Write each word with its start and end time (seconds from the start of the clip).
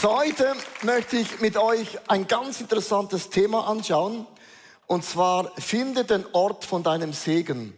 So, 0.00 0.16
heute 0.16 0.54
möchte 0.80 1.18
ich 1.18 1.42
mit 1.42 1.58
euch 1.58 1.98
ein 2.08 2.26
ganz 2.26 2.58
interessantes 2.62 3.28
Thema 3.28 3.68
anschauen. 3.68 4.26
Und 4.86 5.04
zwar, 5.04 5.52
finde 5.58 6.06
den 6.06 6.24
Ort 6.32 6.64
von 6.64 6.82
deinem 6.82 7.12
Segen. 7.12 7.74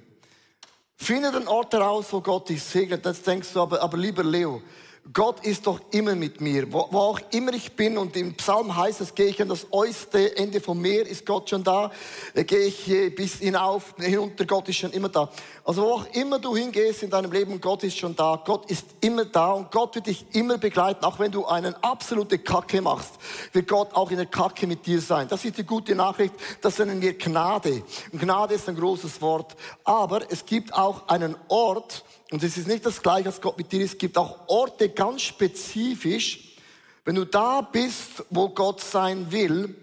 Finde 0.94 1.32
den 1.32 1.48
Ort 1.48 1.72
heraus, 1.72 2.12
wo 2.12 2.20
Gott 2.20 2.48
dich 2.48 2.62
segnet. 2.62 3.04
Jetzt 3.04 3.26
denkst 3.26 3.48
du 3.52 3.62
aber, 3.62 3.82
aber 3.82 3.98
lieber 3.98 4.22
Leo, 4.22 4.62
Gott 5.12 5.44
ist 5.44 5.66
doch 5.66 5.80
immer 5.90 6.14
mit 6.14 6.40
mir, 6.40 6.72
wo, 6.72 6.86
wo, 6.92 6.98
auch 6.98 7.20
immer 7.32 7.52
ich 7.54 7.72
bin. 7.72 7.98
Und 7.98 8.16
im 8.16 8.34
Psalm 8.34 8.76
heißt 8.76 9.00
es, 9.00 9.14
gehe 9.14 9.26
ich 9.26 9.42
an 9.42 9.48
das 9.48 9.66
äußerste 9.72 10.36
Ende 10.36 10.60
vom 10.60 10.80
Meer, 10.80 11.06
ist 11.06 11.26
Gott 11.26 11.50
schon 11.50 11.64
da. 11.64 11.90
Äh, 12.34 12.44
gehe 12.44 12.66
ich 12.66 13.14
bis 13.16 13.40
hinauf, 13.40 13.94
hinunter, 13.98 14.44
Gott 14.44 14.68
ist 14.68 14.76
schon 14.76 14.92
immer 14.92 15.08
da. 15.08 15.28
Also 15.64 15.82
wo 15.82 15.92
auch 15.94 16.06
immer 16.12 16.38
du 16.38 16.56
hingehst 16.56 17.02
in 17.02 17.10
deinem 17.10 17.32
Leben, 17.32 17.60
Gott 17.60 17.82
ist 17.82 17.98
schon 17.98 18.14
da. 18.14 18.40
Gott 18.44 18.70
ist 18.70 18.86
immer 19.00 19.24
da 19.24 19.50
und 19.52 19.72
Gott 19.72 19.96
wird 19.96 20.06
dich 20.06 20.24
immer 20.34 20.56
begleiten. 20.56 21.04
Auch 21.04 21.18
wenn 21.18 21.32
du 21.32 21.46
einen 21.46 21.74
absolute 21.82 22.38
Kacke 22.38 22.80
machst, 22.80 23.14
wird 23.52 23.66
Gott 23.66 23.94
auch 23.94 24.12
in 24.12 24.18
der 24.18 24.26
Kacke 24.26 24.68
mit 24.68 24.86
dir 24.86 25.00
sein. 25.00 25.26
Das 25.26 25.44
ist 25.44 25.58
die 25.58 25.64
gute 25.64 25.96
Nachricht, 25.96 26.34
das 26.60 26.78
nennen 26.78 27.02
wir 27.02 27.18
Gnade. 27.18 27.82
Und 28.12 28.20
Gnade 28.20 28.54
ist 28.54 28.68
ein 28.68 28.76
großes 28.76 29.20
Wort. 29.20 29.56
Aber 29.82 30.30
es 30.30 30.46
gibt 30.46 30.72
auch 30.72 31.08
einen 31.08 31.34
Ort, 31.48 32.04
und 32.32 32.42
es 32.42 32.56
ist 32.56 32.66
nicht 32.66 32.84
das 32.86 33.02
Gleiche, 33.02 33.28
was 33.28 33.42
Gott 33.42 33.58
mit 33.58 33.70
dir 33.70 33.82
ist. 33.82 33.92
Es 33.92 33.98
gibt 33.98 34.16
auch 34.16 34.48
Orte 34.48 34.88
ganz 34.88 35.20
spezifisch. 35.20 36.56
Wenn 37.04 37.14
du 37.14 37.26
da 37.26 37.60
bist, 37.60 38.24
wo 38.30 38.48
Gott 38.48 38.80
sein 38.80 39.30
will, 39.30 39.76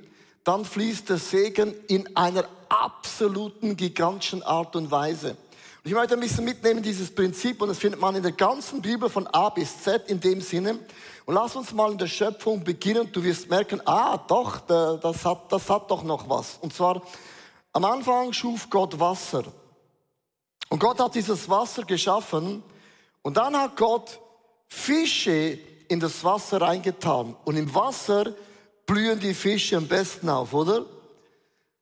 dann 0.43 0.65
fließt 0.65 1.09
der 1.09 1.19
Segen 1.19 1.75
in 1.87 2.15
einer 2.15 2.45
absoluten, 2.67 3.77
gigantischen 3.77 4.41
Art 4.41 4.75
und 4.75 4.89
Weise. 4.89 5.29
Und 5.29 5.85
ich 5.85 5.93
möchte 5.93 6.15
ein 6.15 6.19
bisschen 6.19 6.43
mitnehmen, 6.43 6.81
dieses 6.81 7.13
Prinzip, 7.13 7.61
und 7.61 7.67
das 7.67 7.77
findet 7.77 8.01
man 8.01 8.15
in 8.15 8.23
der 8.23 8.31
ganzen 8.31 8.81
Bibel 8.81 9.09
von 9.09 9.27
A 9.27 9.49
bis 9.49 9.83
Z 9.83 10.09
in 10.09 10.19
dem 10.19 10.41
Sinne. 10.41 10.79
Und 11.25 11.35
lass 11.35 11.55
uns 11.55 11.71
mal 11.71 11.91
in 11.91 11.99
der 11.99 12.07
Schöpfung 12.07 12.63
beginnen. 12.63 13.11
Du 13.11 13.23
wirst 13.23 13.47
merken, 13.47 13.79
ah, 13.85 14.17
doch, 14.17 14.59
das 14.61 15.23
hat, 15.23 15.51
das 15.51 15.69
hat 15.69 15.91
doch 15.91 16.01
noch 16.01 16.27
was. 16.27 16.57
Und 16.61 16.73
zwar, 16.73 17.03
am 17.73 17.85
Anfang 17.85 18.33
schuf 18.33 18.71
Gott 18.71 18.99
Wasser. 18.99 19.43
Und 20.69 20.79
Gott 20.79 20.99
hat 20.99 21.15
dieses 21.15 21.49
Wasser 21.49 21.83
geschaffen 21.83 22.63
und 23.21 23.37
dann 23.37 23.57
hat 23.57 23.75
Gott 23.75 24.19
Fische 24.67 25.57
in 25.87 25.99
das 25.99 26.23
Wasser 26.23 26.61
reingetan. 26.61 27.35
Und 27.43 27.57
im 27.57 27.73
Wasser 27.73 28.33
blühen 28.85 29.19
die 29.19 29.33
Fische 29.33 29.77
am 29.77 29.87
besten 29.87 30.29
auf, 30.29 30.53
oder? 30.53 30.85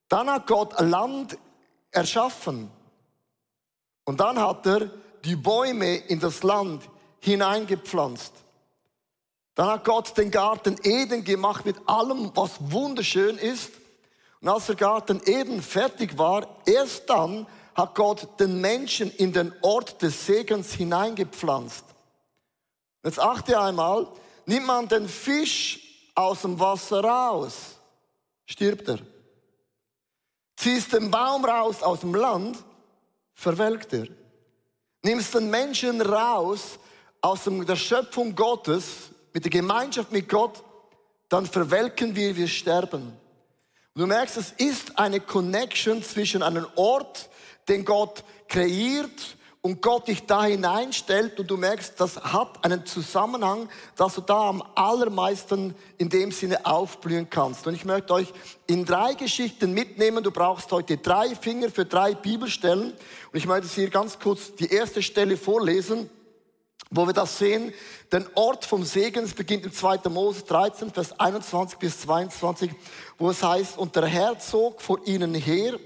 Dann 0.08 0.30
hat 0.30 0.48
Gott 0.48 0.80
Land 0.80 1.38
erschaffen. 1.92 2.72
Und 4.06 4.22
dann 4.22 4.40
hat 4.40 4.66
er 4.66 4.90
die 5.26 5.36
Bäume 5.36 5.98
in 5.98 6.22
das 6.22 6.44
Land 6.44 6.90
hineingepflanzt. 7.20 8.32
Dann 9.56 9.68
hat 9.68 9.84
Gott 9.84 10.18
den 10.18 10.32
Garten 10.32 10.78
Eden 10.84 11.26
gemacht 11.26 11.66
mit 11.66 11.76
allem, 11.88 12.32
was 12.36 12.52
wunderschön 12.60 13.38
ist. 13.38 13.72
Und 14.40 14.48
als 14.48 14.68
der 14.68 14.76
Garten 14.76 15.20
Eden 15.26 15.62
fertig 15.62 16.18
war, 16.18 16.48
erst 16.66 17.10
dann 17.10 17.48
hat 17.78 17.94
Gott 17.94 18.40
den 18.40 18.60
Menschen 18.60 19.12
in 19.18 19.32
den 19.32 19.54
Ort 19.62 20.02
des 20.02 20.26
Segens 20.26 20.74
hineingepflanzt. 20.74 21.86
Jetzt 23.04 23.20
achte 23.20 23.60
einmal, 23.60 24.08
nimmt 24.48 24.66
man 24.66 24.88
den 24.88 25.08
Fisch 25.08 25.80
aus 26.16 26.42
dem 26.42 26.60
Wasser 26.60 27.04
raus, 27.04 27.76
stirbt 28.48 28.90
er. 28.90 28.98
Ziehst 30.56 30.92
den 30.92 31.12
Baum 31.12 31.46
raus 31.46 31.84
aus 31.84 32.00
dem 32.00 32.16
Land, 32.16 32.58
verwelkt 33.36 33.94
er. 33.94 34.08
Nimmst 35.04 35.36
den 35.36 35.52
Menschen 35.52 36.02
raus 36.02 36.80
aus 37.22 37.42
der 37.46 37.76
Schöpfung 37.76 38.36
Gottes, 38.36 39.12
mit 39.34 39.44
der 39.44 39.52
Gemeinschaft 39.52 40.12
mit 40.12 40.28
Gott, 40.28 40.64
dann 41.30 41.46
verwelken 41.46 42.16
wir, 42.16 42.36
wir 42.36 42.48
sterben. 42.48 43.14
Und 43.94 44.02
du 44.02 44.08
merkst, 44.08 44.38
es 44.38 44.52
ist 44.54 44.98
eine 44.98 45.20
Connection 45.20 46.02
zwischen 46.02 46.42
einem 46.42 46.66
Ort, 46.76 47.30
den 47.68 47.86
Gott 47.86 48.24
kreiert 48.48 49.38
und 49.62 49.82
Gott 49.82 50.08
dich 50.08 50.26
da 50.26 50.46
hineinstellt 50.46 51.40
und 51.40 51.52
du 51.52 51.58
merkst, 51.58 52.00
das 52.00 52.16
hat 52.16 52.64
einen 52.64 52.86
Zusammenhang, 52.86 53.68
dass 53.98 54.16
du 54.16 54.22
da 54.22 54.48
am 54.48 54.64
allermeisten 54.76 55.76
in 55.98 56.10
dem 56.10 56.32
Sinne 56.32 56.66
aufblühen 56.66 57.30
kannst. 57.30 57.68
Und 57.68 57.74
ich 57.74 57.84
möchte 57.84 58.14
euch 58.14 58.32
in 58.68 58.86
drei 58.86 59.14
Geschichten 59.14 59.74
mitnehmen. 59.74 60.24
Du 60.24 60.32
brauchst 60.32 60.72
heute 60.72 60.96
drei 60.98 61.36
Finger 61.36 61.70
für 61.70 61.84
drei 61.84 62.14
Bibelstellen. 62.14 62.94
Und 62.94 63.38
ich 63.38 63.46
möchte 63.46 63.68
hier 63.68 63.90
ganz 63.90 64.20
kurz 64.20 64.56
die 64.56 64.72
erste 64.72 65.02
Stelle 65.02 65.36
vorlesen, 65.36 66.10
wo 66.90 67.06
wir 67.06 67.14
das 67.14 67.38
sehen. 67.38 67.74
Den 68.14 68.26
Ort 68.36 68.64
vom 68.64 68.86
Segen, 68.86 69.26
es 69.26 69.34
beginnt 69.34 69.66
im 69.66 69.74
2. 69.74 70.10
Mose 70.10 70.44
13, 70.44 70.92
Vers 70.94 71.20
21 71.20 71.78
bis 71.78 72.00
22, 72.02 72.72
wo 73.18 73.32
es 73.32 73.44
heißt, 73.44 73.78
und 73.78 73.98
der 73.98 74.06
Herr 74.06 74.40
zog 74.40 74.82
vor 74.82 75.06
ihnen 75.06 75.34
her, 75.34 75.78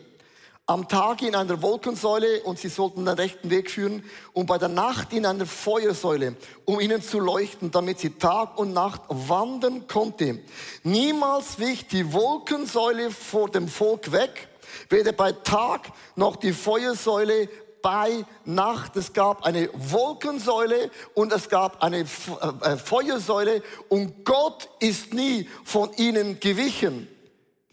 am 0.71 0.87
Tag 0.87 1.21
in 1.21 1.35
einer 1.35 1.61
Wolkensäule 1.61 2.43
und 2.43 2.57
sie 2.57 2.69
sollten 2.69 3.03
den 3.03 3.15
rechten 3.15 3.49
Weg 3.49 3.69
führen 3.69 4.05
und 4.31 4.45
bei 4.45 4.57
der 4.57 4.69
Nacht 4.69 5.11
in 5.11 5.25
einer 5.25 5.45
Feuersäule, 5.45 6.37
um 6.63 6.79
ihnen 6.79 7.01
zu 7.01 7.19
leuchten, 7.19 7.71
damit 7.71 7.99
sie 7.99 8.11
Tag 8.11 8.57
und 8.57 8.71
Nacht 8.71 9.01
wandern 9.09 9.85
konnte. 9.87 10.39
Niemals 10.83 11.59
wich 11.59 11.87
die 11.87 12.13
Wolkensäule 12.13 13.11
vor 13.11 13.49
dem 13.49 13.67
Volk 13.67 14.13
weg, 14.13 14.47
weder 14.87 15.11
bei 15.11 15.33
Tag 15.33 15.91
noch 16.15 16.37
die 16.37 16.53
Feuersäule 16.53 17.49
bei 17.81 18.23
Nacht. 18.45 18.95
Es 18.95 19.11
gab 19.11 19.43
eine 19.43 19.69
Wolkensäule 19.73 20.89
und 21.15 21.33
es 21.33 21.49
gab 21.49 21.83
eine 21.83 21.99
äh, 21.99 22.77
Feuersäule 22.77 23.61
und 23.89 24.23
Gott 24.23 24.69
ist 24.79 25.13
nie 25.13 25.49
von 25.65 25.91
ihnen 25.97 26.39
gewichen. 26.39 27.09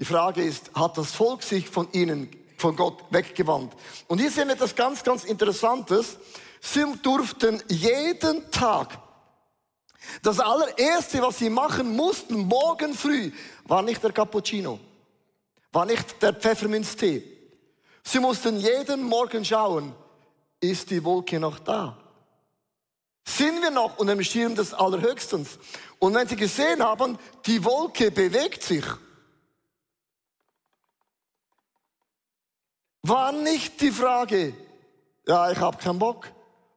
Die 0.00 0.04
Frage 0.04 0.42
ist, 0.42 0.72
hat 0.75 0.98
das 0.98 1.12
Volk 1.12 1.44
sich 1.44 1.69
von 1.69 1.87
ihnen 1.92 2.28
von 2.58 2.76
Gott 2.76 3.04
weggewandt. 3.10 3.72
Und 4.08 4.19
hier 4.19 4.30
sehen 4.30 4.48
wir 4.48 4.54
etwas 4.54 4.74
ganz, 4.74 5.02
ganz 5.02 5.24
Interessantes. 5.24 6.19
Sie 6.60 6.84
durften 7.02 7.62
jeden 7.69 8.50
Tag 8.50 8.98
das 10.22 10.41
allererste, 10.41 11.22
was 11.22 11.38
sie 11.38 11.50
machen 11.50 11.94
mussten, 11.94 12.38
morgen 12.38 12.94
früh, 12.94 13.30
war 13.64 13.82
nicht 13.82 14.02
der 14.02 14.12
Cappuccino, 14.12 14.80
war 15.72 15.86
nicht 15.86 16.20
der 16.22 16.34
Pfefferminztee. 16.34 17.22
Sie 18.02 18.19
mussten 18.19 18.58
jeden 18.58 19.02
Morgen 19.02 19.44
schauen, 19.44 19.94
ist 20.60 20.90
die 20.90 21.04
Wolke 21.04 21.38
noch 21.38 21.58
da? 21.58 21.96
Sind 23.25 23.60
wir 23.60 23.70
noch 23.70 23.98
unter 23.98 24.14
dem 24.14 24.25
Schirm 24.25 24.54
des 24.54 24.72
Allerhöchstens? 24.72 25.58
Und 25.98 26.14
wenn 26.14 26.26
sie 26.26 26.36
gesehen 26.36 26.82
haben, 26.82 27.19
die 27.44 27.62
Wolke 27.62 28.10
bewegt 28.10 28.62
sich, 28.62 28.84
war 33.03 33.32
nicht 33.32 33.81
die 33.81 33.91
Frage, 33.91 34.54
ja, 35.26 35.50
ich 35.50 35.59
habe 35.59 35.76
keinen 35.76 35.98
Bock. 35.98 36.28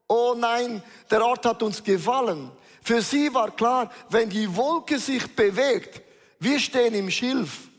Oh 0.08 0.36
nein, 0.38 0.84
der 1.10 1.26
Ort 1.26 1.46
hat 1.46 1.64
uns 1.64 1.82
gefallen. 1.84 2.52
Für 2.84 3.02
sie 3.02 3.34
war 3.34 3.52
klar, 3.52 3.92
wenn 4.10 4.30
die 4.30 4.54
Wolke 4.56 5.00
sich 5.00 5.36
bewegt, 5.36 6.02
wir 6.40 6.60
stehen 6.60 6.94
im 6.96 7.10
Schilf. 7.10 7.70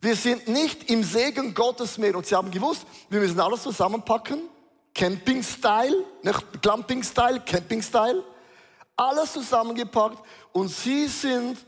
Wir 0.00 0.16
sind 0.16 0.48
nicht 0.48 0.90
im 0.90 1.02
Segen 1.02 1.54
Gottes 1.54 1.96
mehr. 1.96 2.14
Und 2.16 2.26
sie 2.26 2.34
haben 2.34 2.50
gewusst, 2.50 2.84
wir 3.08 3.20
müssen 3.20 3.40
alles 3.40 3.62
zusammenpacken. 3.62 4.42
Camping-Style, 4.94 6.04
nicht 6.22 6.62
Glamping-Style, 6.62 7.40
Camping-Style. 7.40 8.22
Alles 8.96 9.32
zusammengepackt. 9.32 10.18
Und 10.52 10.68
sie 10.68 11.06
sind 11.06 11.58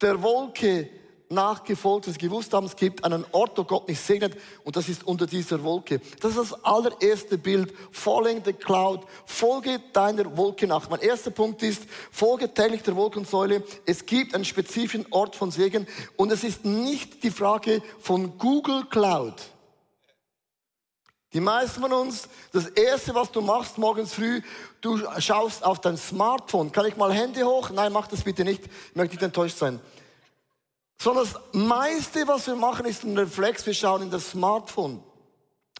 der 0.00 0.22
Wolke 0.22 0.88
nachgefolgt, 1.32 2.06
dass 2.06 2.14
sie 2.14 2.20
gewusst 2.20 2.52
haben, 2.52 2.66
es 2.66 2.76
gibt 2.76 3.04
einen 3.04 3.24
Ort, 3.32 3.58
wo 3.58 3.64
Gott 3.64 3.88
mich 3.88 3.98
segnet 3.98 4.36
und 4.64 4.76
das 4.76 4.88
ist 4.88 5.04
unter 5.04 5.26
dieser 5.26 5.62
Wolke. 5.62 6.00
Das 6.20 6.36
ist 6.36 6.52
das 6.52 6.64
allererste 6.64 7.38
Bild. 7.38 7.72
Following 7.90 8.42
the 8.44 8.52
cloud. 8.52 9.00
Folge 9.26 9.80
deiner 9.92 10.36
Wolke 10.36 10.66
nach. 10.66 10.88
Mein 10.88 11.00
erster 11.00 11.30
Punkt 11.30 11.62
ist, 11.62 11.82
folge 12.10 12.52
täglich 12.52 12.82
der 12.82 12.96
Wolkensäule. 12.96 13.64
Es 13.86 14.06
gibt 14.06 14.34
einen 14.34 14.44
spezifischen 14.44 15.06
Ort 15.10 15.36
von 15.36 15.50
Segen 15.50 15.86
und 16.16 16.30
es 16.30 16.44
ist 16.44 16.64
nicht 16.64 17.22
die 17.22 17.30
Frage 17.30 17.82
von 18.00 18.38
Google 18.38 18.84
Cloud. 18.86 19.34
Die 21.32 21.40
meisten 21.40 21.80
von 21.80 21.92
uns, 21.92 22.28
das 22.52 22.66
erste, 22.66 23.14
was 23.14 23.32
du 23.32 23.40
machst 23.40 23.78
morgens 23.78 24.12
früh, 24.12 24.42
du 24.82 24.98
schaust 25.18 25.64
auf 25.64 25.80
dein 25.80 25.96
Smartphone. 25.96 26.72
Kann 26.72 26.84
ich 26.84 26.96
mal 26.96 27.12
Hände 27.12 27.44
hoch? 27.44 27.70
Nein, 27.70 27.92
mach 27.92 28.06
das 28.06 28.22
bitte 28.22 28.44
nicht. 28.44 28.64
Ich 28.66 28.96
möchte 28.96 29.14
nicht 29.14 29.22
enttäuscht 29.22 29.56
sein. 29.56 29.80
Sondern 31.00 31.24
das 31.24 31.40
meiste, 31.52 32.26
was 32.28 32.46
wir 32.46 32.56
machen, 32.56 32.86
ist 32.86 33.04
ein 33.04 33.16
Reflex. 33.18 33.66
Wir 33.66 33.74
schauen 33.74 34.02
in 34.02 34.10
das 34.10 34.30
Smartphone. 34.30 35.02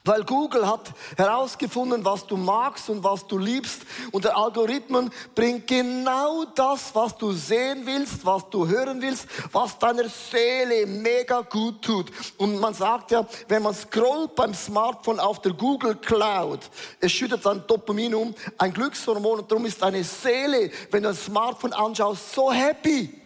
Weil 0.05 0.25
Google 0.25 0.67
hat 0.67 0.93
herausgefunden, 1.17 2.05
was 2.05 2.27
du 2.27 2.37
magst 2.37 2.91
und 2.91 3.05
was 3.05 3.25
du 3.29 3.39
liebst. 3.39 3.83
Und 4.11 4.25
der 4.25 4.37
Algorithmus 4.37 5.11
bringt 5.33 5.69
genau 5.69 6.45
das, 6.57 6.93
was 6.93 7.17
du 7.17 7.31
sehen 7.31 7.83
willst, 7.87 8.27
was 8.27 8.51
du 8.51 8.67
hören 8.67 9.01
willst, 9.01 9.29
was 9.53 9.79
deiner 9.79 10.09
Seele 10.09 10.87
mega 10.87 11.43
gut 11.43 11.83
tut. 11.83 12.11
Und 12.37 12.59
man 12.59 12.75
sagt 12.75 13.13
ja, 13.13 13.25
wenn 13.47 13.63
man 13.63 13.75
scrollt 13.75 14.35
beim 14.35 14.55
Smartphone 14.55 15.21
auf 15.21 15.41
der 15.41 15.53
Google 15.53 15.95
Cloud, 15.95 16.69
es 16.99 17.13
schüttet 17.13 17.47
ein 17.47 17.65
Dopamin 17.69 18.13
um, 18.17 18.35
ein 18.59 18.73
Glückshormon 18.73 19.41
und 19.41 19.53
darum 19.53 19.67
ist 19.67 19.81
deine 19.81 20.03
Seele, 20.03 20.73
wenn 20.91 21.05
du 21.05 21.11
ein 21.11 21.15
Smartphone 21.15 21.75
anschaust, 21.75 22.35
so 22.35 22.51
happy. 22.51 23.22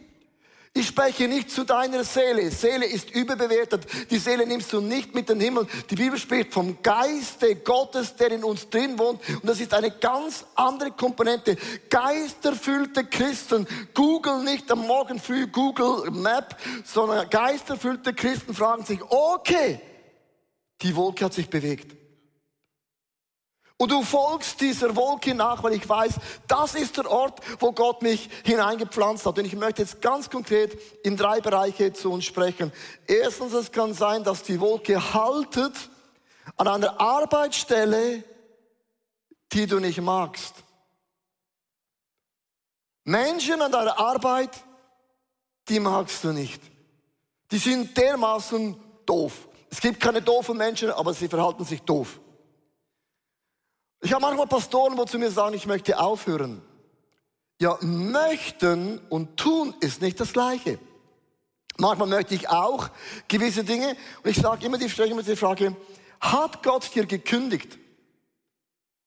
Ich 0.77 0.89
spreche 0.89 1.27
nicht 1.27 1.51
zu 1.51 1.65
deiner 1.65 2.05
Seele. 2.05 2.51
Seele 2.51 2.85
ist 2.85 3.11
überbewertet. 3.11 3.87
Die 4.11 4.19
Seele 4.19 4.47
nimmst 4.47 4.71
du 4.75 4.83
nicht 4.83 5.15
mit 5.15 5.27
dem 5.27 5.41
Himmel. 5.41 5.67
Die 5.89 5.95
Bibel 5.95 6.19
spricht 6.19 6.53
vom 6.53 6.83
Geiste 6.83 7.57
Gottes, 7.57 8.15
der 8.15 8.33
in 8.33 8.45
uns 8.45 8.69
drin 8.69 8.99
wohnt. 8.99 9.27
Und 9.27 9.47
das 9.47 9.59
ist 9.59 9.73
eine 9.73 9.91
ganz 9.91 10.45
andere 10.55 10.91
Komponente. 10.91 11.57
Geisterfüllte 11.89 13.07
Christen. 13.07 13.67
Google 13.95 14.43
nicht 14.43 14.71
am 14.71 14.87
Morgen 14.87 15.19
früh 15.19 15.47
Google 15.47 16.11
Map, 16.11 16.55
sondern 16.85 17.31
geisterfüllte 17.31 18.13
Christen 18.13 18.53
fragen 18.53 18.85
sich, 18.85 19.01
okay, 19.09 19.81
die 20.83 20.95
Wolke 20.95 21.25
hat 21.25 21.33
sich 21.33 21.49
bewegt. 21.49 21.97
Und 23.79 23.91
du 23.91 24.03
folgst 24.03 24.61
dieser 24.63 24.97
Wolke 24.97 25.35
nach, 25.35 25.63
weil 25.63 25.75
ich 25.75 25.87
weiß, 25.87 26.15
das 26.49 26.75
ist 26.75 26.97
der 26.97 27.11
Ort, 27.11 27.41
wo 27.61 27.73
Gott 27.73 28.01
mich 28.01 28.31
hineingepflanzt 28.45 29.27
hat. 29.27 29.39
Und 29.39 29.45
ich 29.45 29.55
möchte 29.55 29.83
jetzt 29.83 30.01
ganz 30.01 30.31
konkret 30.31 30.79
in 31.05 31.17
drei 31.17 31.43
Bereiche 31.43 31.93
zu 31.93 32.11
uns 32.11 32.25
sprechen. 32.25 32.73
Erstens, 33.07 33.53
es 33.53 33.71
kann 33.71 33.93
sein, 33.93 34.25
dass 34.25 34.43
die 34.43 34.61
Wolke 34.61 35.13
haltet 35.13 35.75
an 36.57 36.69
einer 36.69 36.99
Arbeitsstelle, 36.99 38.25
die 39.53 39.67
du 39.67 39.79
nicht 39.79 40.01
magst. 40.01 40.55
Menschen 43.05 43.61
an 43.61 43.71
deiner 43.71 43.99
Arbeit, 43.99 44.51
die 45.69 45.81
magst 45.81 46.25
du 46.25 46.33
nicht. 46.33 46.63
Die 47.51 47.59
sind 47.59 47.97
dermaßen 47.97 48.75
doof. 49.05 49.49
Es 49.71 49.81
gibt 49.81 50.01
keine 50.01 50.23
doofen 50.23 50.57
Menschen, 50.57 50.91
aber 50.91 51.13
sie 51.13 51.29
verhalten 51.29 51.65
sich 51.65 51.83
doof. 51.83 52.21
Ich 54.07 54.13
habe 54.13 54.23
manchmal 54.23 54.47
Pastoren, 54.47 54.97
wo 54.97 55.05
zu 55.05 55.19
mir 55.19 55.33
sagen, 55.33 55.57
ich 55.57 55.67
möchte 55.67 55.99
aufhören. 55.99 56.63
Ja, 57.61 57.77
möchten 57.81 59.01
und 59.09 59.37
tun 59.37 59.75
ist 59.81 60.01
nicht 60.01 60.21
das 60.21 60.33
Gleiche. 60.33 60.79
Manchmal 61.77 62.07
möchte 62.07 62.37
ich 62.37 62.49
auch 62.49 62.89
gewisse 63.27 63.65
Dinge 63.65 63.97
und 64.23 64.31
ich 64.31 64.37
sage 64.37 64.65
immer 64.65 64.79
die, 64.79 64.89
Frage, 64.89 65.75
hat 66.21 66.63
Gott 66.63 66.95
dir 66.95 67.05
gekündigt? 67.05 67.79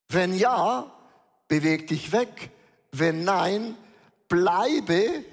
Wenn 0.09 0.37
ja, 0.37 0.91
beweg 1.47 1.87
dich 1.87 2.11
weg. 2.11 2.49
Wenn 2.91 3.23
nein, 3.23 3.77
bleibe 4.27 5.23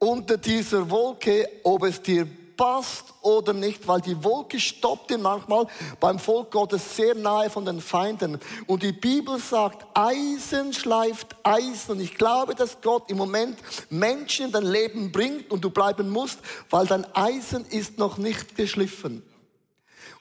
unter 0.00 0.36
dieser 0.36 0.90
Wolke, 0.90 1.48
ob 1.62 1.84
es 1.84 2.02
dir 2.02 2.28
passt 2.56 3.14
oder 3.22 3.52
nicht, 3.52 3.86
weil 3.88 4.00
die 4.00 4.22
Wolke 4.22 4.60
stoppte 4.60 5.18
manchmal 5.18 5.66
beim 6.00 6.18
Volk 6.18 6.50
Gottes 6.50 6.96
sehr 6.96 7.14
nahe 7.14 7.50
von 7.50 7.64
den 7.64 7.80
Feinden. 7.80 8.38
Und 8.66 8.82
die 8.82 8.92
Bibel 8.92 9.38
sagt, 9.38 9.86
Eisen 9.94 10.72
schleift 10.72 11.36
Eisen. 11.42 11.92
Und 11.92 12.00
ich 12.00 12.14
glaube, 12.14 12.54
dass 12.54 12.80
Gott 12.80 13.10
im 13.10 13.16
Moment 13.16 13.58
Menschen 13.90 14.46
in 14.46 14.52
dein 14.52 14.66
Leben 14.66 15.12
bringt 15.12 15.50
und 15.50 15.64
du 15.64 15.70
bleiben 15.70 16.10
musst, 16.10 16.38
weil 16.70 16.86
dein 16.86 17.04
Eisen 17.14 17.64
ist 17.66 17.98
noch 17.98 18.18
nicht 18.18 18.56
geschliffen. 18.56 19.22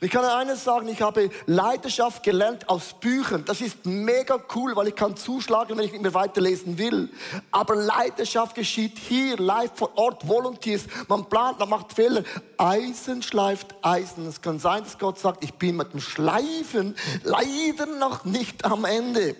Ich 0.03 0.11
kann 0.11 0.25
eines 0.25 0.65
sagen, 0.65 0.89
ich 0.89 1.01
habe 1.01 1.29
Leidenschaft 1.45 2.23
gelernt 2.23 2.67
aus 2.67 2.93
Büchern. 2.99 3.45
Das 3.45 3.61
ist 3.61 3.85
mega 3.85 4.37
cool, 4.53 4.75
weil 4.75 4.89
ich 4.89 4.95
kann 4.95 5.15
zuschlagen, 5.15 5.77
wenn 5.77 5.85
ich 5.85 5.93
nicht 5.93 6.01
mehr 6.01 6.13
weiterlesen 6.13 6.77
will. 6.77 7.09
Aber 7.51 7.75
Leidenschaft 7.75 8.53
geschieht 8.53 8.97
hier, 8.97 9.37
live 9.37 9.71
vor 9.73 9.97
Ort, 9.97 10.27
Volunteers. 10.27 10.87
Man 11.07 11.29
plant, 11.29 11.57
man 11.59 11.69
macht 11.69 11.93
Fehler. 11.93 12.25
Eisen 12.57 13.23
schleift 13.23 13.75
Eisen. 13.81 14.27
Es 14.27 14.41
kann 14.41 14.59
sein, 14.59 14.83
dass 14.83 14.99
Gott 14.99 15.19
sagt, 15.19 15.41
ich 15.41 15.53
bin 15.53 15.77
mit 15.77 15.93
dem 15.93 16.01
Schleifen 16.01 16.97
leider 17.23 17.85
noch 17.85 18.25
nicht 18.25 18.65
am 18.65 18.83
Ende. 18.83 19.37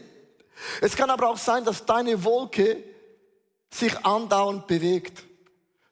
Es 0.80 0.96
kann 0.96 1.10
aber 1.10 1.28
auch 1.28 1.38
sein, 1.38 1.66
dass 1.66 1.84
deine 1.84 2.24
Wolke 2.24 2.82
sich 3.70 4.06
andauernd 4.06 4.66
bewegt. 4.68 5.26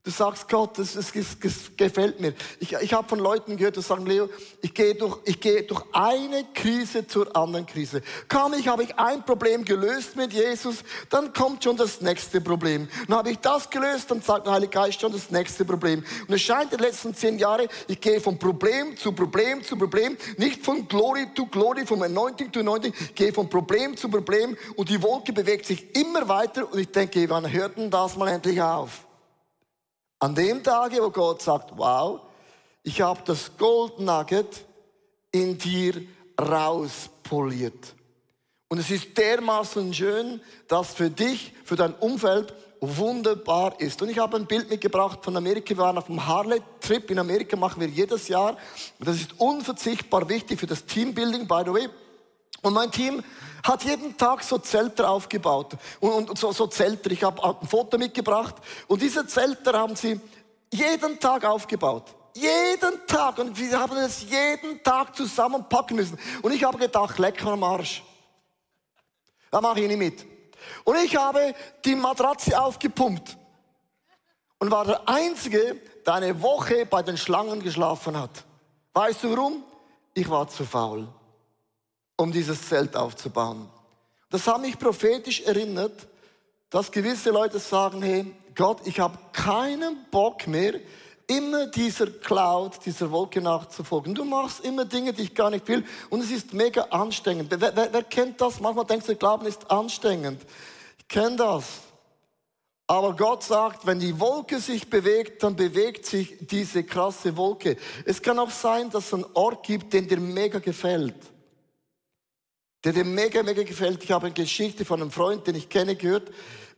Du 0.04 0.10
sagst, 0.10 0.50
Gott, 0.50 0.80
das, 0.80 0.94
das, 0.94 1.12
das 1.14 1.54
gefällt 1.78 2.20
mir. 2.20 2.34
Ich, 2.60 2.74
ich 2.74 2.92
habe 2.92 3.08
von 3.08 3.20
Leuten 3.20 3.56
gehört, 3.56 3.78
die 3.78 3.84
sagen, 3.84 4.08
Leo, 4.08 4.30
ich 4.60 4.74
gehe, 4.74 4.96
durch, 4.96 5.20
ich 5.26 5.40
gehe 5.40 5.62
durch 5.62 5.84
eine 5.94 6.44
Krise 6.56 7.06
zur 7.06 7.36
anderen 7.36 7.68
Krise. 7.68 8.02
Kaum 8.28 8.56
ich 8.56 8.68
habe 8.68 8.82
ich 8.82 8.98
ein 8.98 9.24
Problem 9.24 9.64
gelöst 9.64 10.16
mit 10.16 10.34
Jesus, 10.34 10.78
dann 11.12 11.32
kommt 11.34 11.64
schon 11.64 11.78
das 11.78 12.02
nächste 12.02 12.42
Problem. 12.42 12.88
Dann 13.08 13.18
habe 13.18 13.30
ich 13.30 13.38
das 13.38 13.70
gelöst, 13.70 14.10
dann 14.10 14.24
sagt 14.24 14.48
der 14.48 14.54
Heilige 14.54 14.72
Geist 14.72 15.00
schon 15.00 15.12
das 15.12 15.30
nächste 15.30 15.66
Problem. 15.66 16.04
Und 16.28 16.34
es 16.34 16.42
scheint 16.42 16.72
in 16.72 16.80
den 16.80 16.88
letzten 16.88 17.14
zehn 17.14 17.38
Jahren, 17.38 17.68
ich 17.88 18.02
gehe 18.02 18.20
von 18.20 18.40
Problem 18.40 18.98
zu 18.98 19.12
Problem 19.12 19.64
zu 19.64 19.78
Problem, 19.78 20.18
nicht 20.38 20.66
von 20.66 20.88
Glory 20.88 21.28
to 21.36 21.46
Glory, 21.46 21.86
vom 21.86 22.02
Anointing 22.02 22.52
to 22.52 22.62
Anointing, 22.62 22.92
ich 23.00 23.14
gehe 23.14 23.32
von 23.32 23.48
Problem 23.48 23.96
zu 23.96 24.10
Problem 24.10 24.58
und 24.76 24.90
die 24.90 25.00
Wolke 25.04 25.32
bewegt 25.32 25.68
sich 25.68 25.96
immer 25.96 26.28
weiter 26.28 26.72
und 26.74 26.80
ich 26.80 26.90
denke, 26.90 27.30
wann 27.30 27.52
hört 27.52 27.78
denn 27.78 27.92
das 27.92 28.18
mal 28.18 28.30
endlich 28.30 28.60
auf? 28.60 29.06
An 30.22 30.36
dem 30.36 30.64
Tage, 30.64 31.02
wo 31.02 31.10
Gott 31.10 31.42
sagt, 31.42 31.76
wow, 31.76 32.22
ich 32.84 33.02
habe 33.02 33.22
das 33.26 33.58
Gold 33.58 34.00
Nugget 34.00 34.64
in 35.32 35.58
dir 35.58 35.96
rauspoliert. 36.40 37.96
Und 38.68 38.78
es 38.78 38.92
ist 38.92 39.18
dermaßen 39.18 39.92
schön, 39.92 40.40
dass 40.68 40.94
für 40.94 41.10
dich, 41.10 41.54
für 41.66 41.76
dein 41.76 41.96
Umfeld 41.96 42.54
wunderbar 42.82 43.80
ist. 43.82 44.00
Und 44.04 44.10
ich 44.10 44.20
habe 44.20 44.38
ein 44.38 44.46
Bild 44.46 44.70
mitgebracht 44.70 45.20
von 45.24 45.36
Amerika. 45.36 45.70
Wir 45.70 45.78
waren 45.80 45.98
auf 45.98 46.06
dem 46.06 46.24
Harley-Trip 46.24 47.10
in 47.10 47.18
Amerika, 47.18 47.58
machen 47.58 47.82
wir 47.82 47.88
jedes 47.88 48.28
Jahr. 48.28 48.58
Und 49.00 49.08
das 49.08 49.16
ist 49.16 49.40
unverzichtbar 49.40 50.30
wichtig 50.30 50.60
für 50.60 50.68
das 50.68 50.86
Teambuilding, 50.86 51.48
by 51.48 51.64
the 51.66 51.74
way. 51.74 51.90
Und 52.62 52.74
mein 52.74 52.92
Team 52.92 53.24
hat 53.64 53.84
jeden 53.84 54.18
Tag 54.18 54.44
so 54.44 54.58
Zelter 54.58 55.10
aufgebaut. 55.10 55.74
Und, 56.00 56.30
und 56.30 56.38
so, 56.38 56.52
so 56.52 56.68
Zelter. 56.68 57.12
Ich 57.12 57.24
habe 57.24 57.44
ein 57.44 57.68
Foto 57.68 57.98
mitgebracht. 57.98 58.56
Und 58.88 59.02
diese 59.02 59.26
Zelter 59.26 59.74
haben 59.80 59.96
sie 59.96 60.20
jeden 60.72 61.20
Tag 61.20 61.44
aufgebaut. 61.46 62.16
Jeden 62.36 63.06
Tag. 63.08 63.40
Und 63.40 63.58
wir 63.58 63.80
haben 63.80 63.98
es 63.98 64.24
jeden 64.24 64.82
Tag 64.84 65.16
zusammenpacken 65.16 65.96
müssen. 65.96 66.18
Und 66.42 66.52
ich 66.54 66.64
habe 66.64 66.78
gedacht, 66.78 67.18
leck 67.20 67.44
am 67.46 67.64
Arsch. 67.64 68.04
Da 69.50 69.60
mache 69.60 69.82
ich 69.82 69.88
nicht 69.88 69.98
mit. 69.98 70.26
Und 70.84 70.96
ich 70.98 71.16
habe 71.16 71.54
die 71.84 71.96
Matratze 71.96 72.60
aufgepumpt. 72.60 73.38
Und 74.60 74.70
war 74.70 74.86
der 74.86 75.10
Einzige, 75.10 75.78
der 76.06 76.14
eine 76.14 76.42
Woche 76.42 76.86
bei 76.86 77.02
den 77.02 77.18
Schlangen 77.18 77.62
geschlafen 77.62 78.18
hat. 78.18 78.44
Weißt 78.94 79.24
du 79.24 79.32
warum? 79.32 79.64
Ich 80.14 80.30
war 80.30 80.48
zu 80.48 80.66
faul 80.66 81.08
um 82.22 82.32
dieses 82.32 82.68
Zelt 82.68 82.96
aufzubauen. 82.96 83.68
Das 84.30 84.48
hat 84.48 84.62
mich 84.62 84.78
prophetisch 84.78 85.42
erinnert, 85.42 86.08
dass 86.70 86.92
gewisse 86.92 87.32
Leute 87.32 87.60
sagen, 87.60 88.02
hey, 88.02 88.34
Gott, 88.56 88.82
ich 88.86 89.00
habe 89.00 89.18
keinen 89.34 90.06
Bock 90.12 90.48
mehr, 90.48 90.76
immer 91.28 91.68
dieser 91.68 92.08
Cloud, 92.08 92.86
dieser 92.86 93.12
Wolke 93.12 93.42
nachzufolgen. 93.42 94.14
Du 94.14 94.24
machst 94.24 94.64
immer 94.64 94.86
Dinge, 94.86 95.14
die 95.14 95.24
ich 95.24 95.36
gar 95.36 95.50
nicht 95.50 95.68
will 95.68 95.84
und 96.10 96.22
es 96.22 96.32
ist 96.32 96.54
mega 96.54 96.84
anstrengend. 96.84 97.50
Wer, 97.50 97.76
wer, 97.76 97.92
wer 97.92 98.04
kennt 98.04 98.40
das? 98.40 98.60
Manchmal 98.60 98.86
denkst 98.86 99.08
du, 99.08 99.16
Glauben 99.16 99.46
ist 99.46 99.70
anstrengend. 99.72 100.42
Ich 101.00 101.08
kenne 101.08 101.38
das. 101.38 101.66
Aber 102.88 103.16
Gott 103.16 103.44
sagt, 103.44 103.86
wenn 103.86 104.00
die 104.00 104.20
Wolke 104.20 104.60
sich 104.60 104.90
bewegt, 104.90 105.44
dann 105.44 105.56
bewegt 105.56 106.06
sich 106.06 106.38
diese 106.42 106.84
krasse 106.84 107.36
Wolke. 107.38 107.78
Es 108.06 108.22
kann 108.22 108.38
auch 108.38 108.52
sein, 108.52 108.90
dass 108.90 109.08
es 109.08 109.14
einen 109.14 109.26
Ort 109.34 109.66
gibt, 109.66 109.94
den 109.94 110.08
dir 110.08 110.20
mega 110.20 110.60
gefällt 110.60 111.16
der 112.84 112.94
dir 112.94 113.06
mega, 113.06 113.44
mega 113.44 113.64
gefällt. 113.64 114.04
Ich 114.04 114.12
habe 114.12 114.28
eine 114.28 114.34
Geschichte 114.34 114.86
von 114.86 115.02
einem 115.02 115.12
Freund, 115.12 115.46
den 115.46 115.56
ich 115.56 115.70
kenne, 115.70 115.96
gehört. 115.96 116.32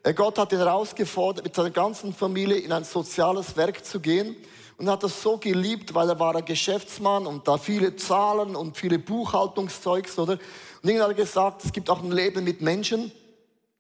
Äh, 0.04 0.14
Gott 0.14 0.38
hat 0.38 0.52
ihn 0.52 0.58
herausgefordert, 0.58 1.46
mit 1.46 1.56
seiner 1.56 1.70
ganzen 1.70 2.14
Familie 2.14 2.58
in 2.58 2.72
ein 2.72 2.84
soziales 2.84 3.56
Werk 3.56 3.86
zu 3.86 4.00
gehen. 4.00 4.36
Und 4.78 4.88
er 4.88 4.94
hat 4.94 5.04
das 5.04 5.22
so 5.22 5.38
geliebt, 5.38 5.94
weil 5.94 6.10
er 6.10 6.20
war 6.20 6.36
ein 6.36 6.44
Geschäftsmann 6.44 7.26
und 7.26 7.48
da 7.48 7.58
viele 7.58 7.96
Zahlen 7.96 8.56
und 8.56 8.76
viele 8.76 9.00
Buchhaltungszeugs, 9.00 10.18
oder? 10.20 10.34
Und 10.34 10.90
irgendwann 10.90 11.12
hat 11.12 11.18
er 11.18 11.24
gesagt, 11.24 11.64
es 11.64 11.72
gibt 11.72 11.90
auch 11.90 12.04
ein 12.04 12.12
Leben 12.12 12.44
mit 12.44 12.62
Menschen. 12.62 13.12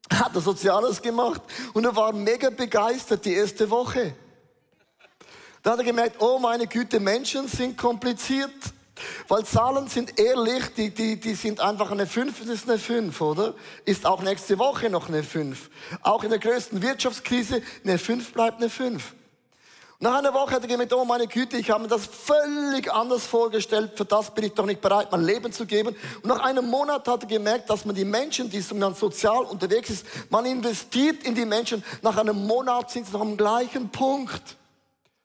Er 0.09 0.19
hat 0.19 0.35
das 0.35 0.43
Soziales 0.43 1.01
gemacht 1.01 1.41
und 1.73 1.85
er 1.85 1.95
war 1.95 2.11
mega 2.11 2.49
begeistert 2.49 3.23
die 3.23 3.33
erste 3.33 3.69
Woche. 3.69 4.13
Da 5.63 5.71
hat 5.71 5.79
er 5.79 5.85
gemerkt, 5.85 6.17
oh 6.19 6.39
meine 6.39 6.67
Güte, 6.67 6.99
Menschen 6.99 7.47
sind 7.47 7.77
kompliziert. 7.77 8.51
Weil 9.27 9.45
Zahlen 9.45 9.87
sind 9.87 10.19
ehrlich, 10.19 10.73
die, 10.77 10.91
die, 10.91 11.19
die 11.19 11.33
sind 11.33 11.59
einfach 11.59 11.91
eine 11.91 12.05
5, 12.05 12.39
das 12.39 12.49
ist 12.49 12.69
eine 12.69 12.77
5, 12.77 13.19
oder? 13.21 13.55
Ist 13.85 14.05
auch 14.05 14.21
nächste 14.21 14.59
Woche 14.59 14.89
noch 14.89 15.09
eine 15.09 15.23
5. 15.23 15.69
Auch 16.01 16.23
in 16.23 16.29
der 16.29 16.39
größten 16.39 16.81
Wirtschaftskrise, 16.81 17.61
eine 17.83 17.97
5 17.97 18.33
bleibt 18.33 18.57
eine 18.57 18.69
5. 18.69 19.13
Nach 20.03 20.17
einer 20.17 20.33
Woche 20.33 20.55
hat 20.55 20.63
er 20.63 20.67
gemerkt, 20.67 20.91
oh 20.91 21.05
meine 21.05 21.27
Güte, 21.27 21.55
ich 21.57 21.71
habe 21.71 21.83
mir 21.83 21.87
das 21.87 22.05
völlig 22.05 22.91
anders 22.91 23.25
vorgestellt, 23.25 23.93
für 23.95 24.03
das 24.03 24.33
bin 24.33 24.43
ich 24.43 24.53
doch 24.53 24.65
nicht 24.65 24.81
bereit, 24.81 25.09
mein 25.11 25.23
Leben 25.23 25.53
zu 25.53 25.65
geben. 25.65 25.95
Und 26.21 26.25
nach 26.25 26.43
einem 26.43 26.65
Monat 26.65 27.07
hat 27.07 27.23
er 27.23 27.27
gemerkt, 27.27 27.69
dass 27.69 27.85
man 27.85 27.95
die 27.95 28.03
Menschen, 28.03 28.49
die 28.49 28.61
man 28.73 28.95
sozial 28.95 29.45
unterwegs 29.45 29.89
ist, 29.89 30.05
man 30.29 30.45
investiert 30.45 31.23
in 31.23 31.35
die 31.35 31.45
Menschen, 31.45 31.83
nach 32.01 32.17
einem 32.17 32.45
Monat 32.45 32.91
sind 32.91 33.07
sie 33.07 33.13
noch 33.13 33.21
am 33.21 33.37
gleichen 33.37 33.89
Punkt. 33.89 34.57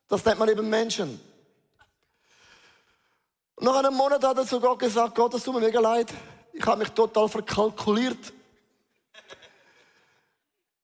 Das 0.09 0.25
nennt 0.25 0.39
man 0.39 0.49
eben 0.49 0.71
Menschen. 0.71 1.21
Und 3.59 3.65
nach 3.65 3.75
einem 3.75 3.95
Monat 3.95 4.23
hat 4.23 4.39
er 4.39 4.47
zu 4.47 4.61
Gott 4.61 4.79
gesagt, 4.79 5.17
Gott, 5.17 5.35
das 5.35 5.43
tut 5.43 5.53
mir 5.53 5.61
mega 5.61 5.81
leid. 5.81 6.15
Ich 6.53 6.65
habe 6.65 6.79
mich 6.79 6.91
total 6.91 7.29
verkalkuliert. 7.29 8.33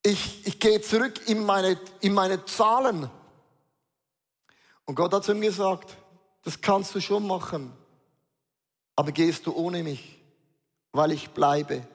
Ich, 0.03 0.45
ich 0.45 0.59
gehe 0.59 0.81
zurück 0.81 1.29
in 1.29 1.47
meine, 1.47 1.79
in 2.01 2.13
meine 2.13 2.45
Zahlen. 2.47 3.09
Und 4.87 4.97
Gott 4.97 5.13
hat 5.13 5.23
zu 5.23 5.31
ihm 5.31 5.41
gesagt, 5.41 5.97
das 6.43 6.61
kannst 6.61 6.93
du 6.97 7.01
schon 7.01 7.25
machen, 7.25 7.73
aber 8.97 9.13
gehst 9.13 9.47
du 9.47 9.55
ohne 9.55 9.85
mich, 9.85 10.19
weil 10.91 11.13
ich 11.13 11.31
bleibe. 11.31 11.87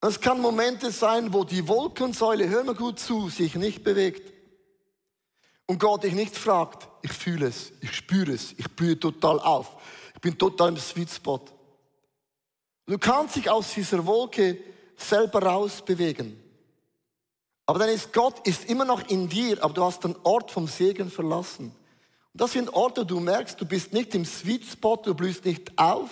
Es 0.00 0.20
kann 0.20 0.40
Momente 0.40 0.92
sein, 0.92 1.32
wo 1.32 1.42
die 1.42 1.66
Wolkensäule, 1.66 2.48
hör 2.48 2.62
mir 2.62 2.76
gut 2.76 3.00
zu, 3.00 3.30
sich 3.30 3.56
nicht 3.56 3.82
bewegt. 3.82 4.33
Und 5.66 5.78
Gott 5.78 6.04
dich 6.04 6.14
nicht 6.14 6.36
fragt, 6.36 6.88
ich 7.02 7.12
fühle 7.12 7.46
es, 7.46 7.72
ich 7.80 7.92
spüre 7.94 8.32
es, 8.32 8.52
ich 8.52 8.68
blühe 8.70 8.98
total 8.98 9.40
auf, 9.40 9.76
ich 10.14 10.20
bin 10.20 10.36
total 10.36 10.70
im 10.70 10.76
Sweet 10.76 11.10
Spot. 11.10 11.40
Du 12.86 12.98
kannst 12.98 13.36
dich 13.36 13.48
aus 13.48 13.72
dieser 13.72 14.04
Wolke 14.04 14.58
selber 14.96 15.42
rausbewegen. 15.42 16.38
Aber 17.66 17.78
dann 17.78 17.88
ist 17.88 18.12
Gott 18.12 18.46
ist 18.46 18.68
immer 18.68 18.84
noch 18.84 19.08
in 19.08 19.28
dir, 19.28 19.62
aber 19.64 19.72
du 19.72 19.82
hast 19.82 20.04
den 20.04 20.14
Ort 20.22 20.50
vom 20.50 20.66
Segen 20.66 21.10
verlassen. 21.10 21.74
Und 22.32 22.40
das 22.40 22.52
sind 22.52 22.74
Orte, 22.74 23.06
du 23.06 23.20
merkst, 23.20 23.58
du 23.58 23.64
bist 23.64 23.92
nicht 23.92 24.14
im 24.14 24.26
Sweet 24.26 24.66
Spot, 24.66 24.96
du 24.96 25.14
blühst 25.14 25.44
nicht 25.46 25.78
auf. 25.78 26.10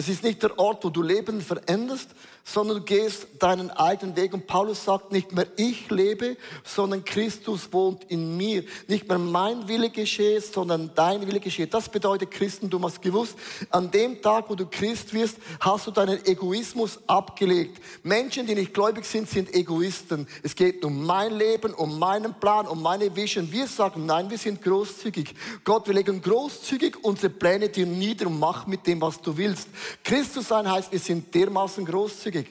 Es 0.00 0.08
ist 0.08 0.24
nicht 0.24 0.42
der 0.42 0.58
Ort, 0.58 0.82
wo 0.82 0.88
du 0.88 1.02
Leben 1.02 1.42
veränderst, 1.42 2.08
sondern 2.42 2.78
du 2.78 2.84
gehst 2.84 3.26
deinen 3.38 3.70
eigenen 3.70 4.16
Weg. 4.16 4.32
Und 4.32 4.46
Paulus 4.46 4.82
sagt, 4.82 5.12
nicht 5.12 5.32
mehr 5.32 5.46
ich 5.56 5.90
lebe, 5.90 6.38
sondern 6.64 7.04
Christus 7.04 7.70
wohnt 7.70 8.04
in 8.04 8.34
mir. 8.34 8.64
Nicht 8.88 9.06
mehr 9.08 9.18
mein 9.18 9.68
Wille 9.68 9.90
geschehe, 9.90 10.40
sondern 10.40 10.90
dein 10.94 11.26
Wille 11.26 11.38
geschehe. 11.38 11.66
Das 11.66 11.90
bedeutet 11.90 12.30
Christentum. 12.30 12.82
Hast 12.86 13.02
gewusst, 13.02 13.36
an 13.68 13.90
dem 13.90 14.22
Tag, 14.22 14.48
wo 14.48 14.54
du 14.54 14.64
Christ 14.64 15.12
wirst, 15.12 15.36
hast 15.60 15.86
du 15.86 15.90
deinen 15.90 16.24
Egoismus 16.24 16.98
abgelegt. 17.06 17.78
Menschen, 18.02 18.46
die 18.46 18.54
nicht 18.54 18.72
gläubig 18.72 19.04
sind, 19.04 19.28
sind 19.28 19.54
Egoisten. 19.54 20.26
Es 20.42 20.54
geht 20.54 20.82
um 20.82 21.04
mein 21.04 21.36
Leben, 21.36 21.74
um 21.74 21.98
meinen 21.98 22.32
Plan, 22.40 22.66
um 22.66 22.80
meine 22.80 23.14
Vision. 23.14 23.52
Wir 23.52 23.66
sagen, 23.66 24.06
nein, 24.06 24.30
wir 24.30 24.38
sind 24.38 24.62
großzügig. 24.62 25.34
Gott, 25.62 25.86
wir 25.86 25.94
legen 25.94 26.22
großzügig 26.22 27.04
unsere 27.04 27.28
Pläne 27.28 27.68
dir 27.68 27.84
nieder 27.84 28.28
und 28.28 28.38
mach 28.38 28.66
mit 28.66 28.86
dem, 28.86 29.02
was 29.02 29.20
du 29.20 29.36
willst. 29.36 29.68
Christus 30.04 30.48
sein 30.48 30.70
heißt, 30.70 30.92
wir 30.92 30.98
sind 30.98 31.34
dermaßen 31.34 31.84
großzügig. 31.84 32.48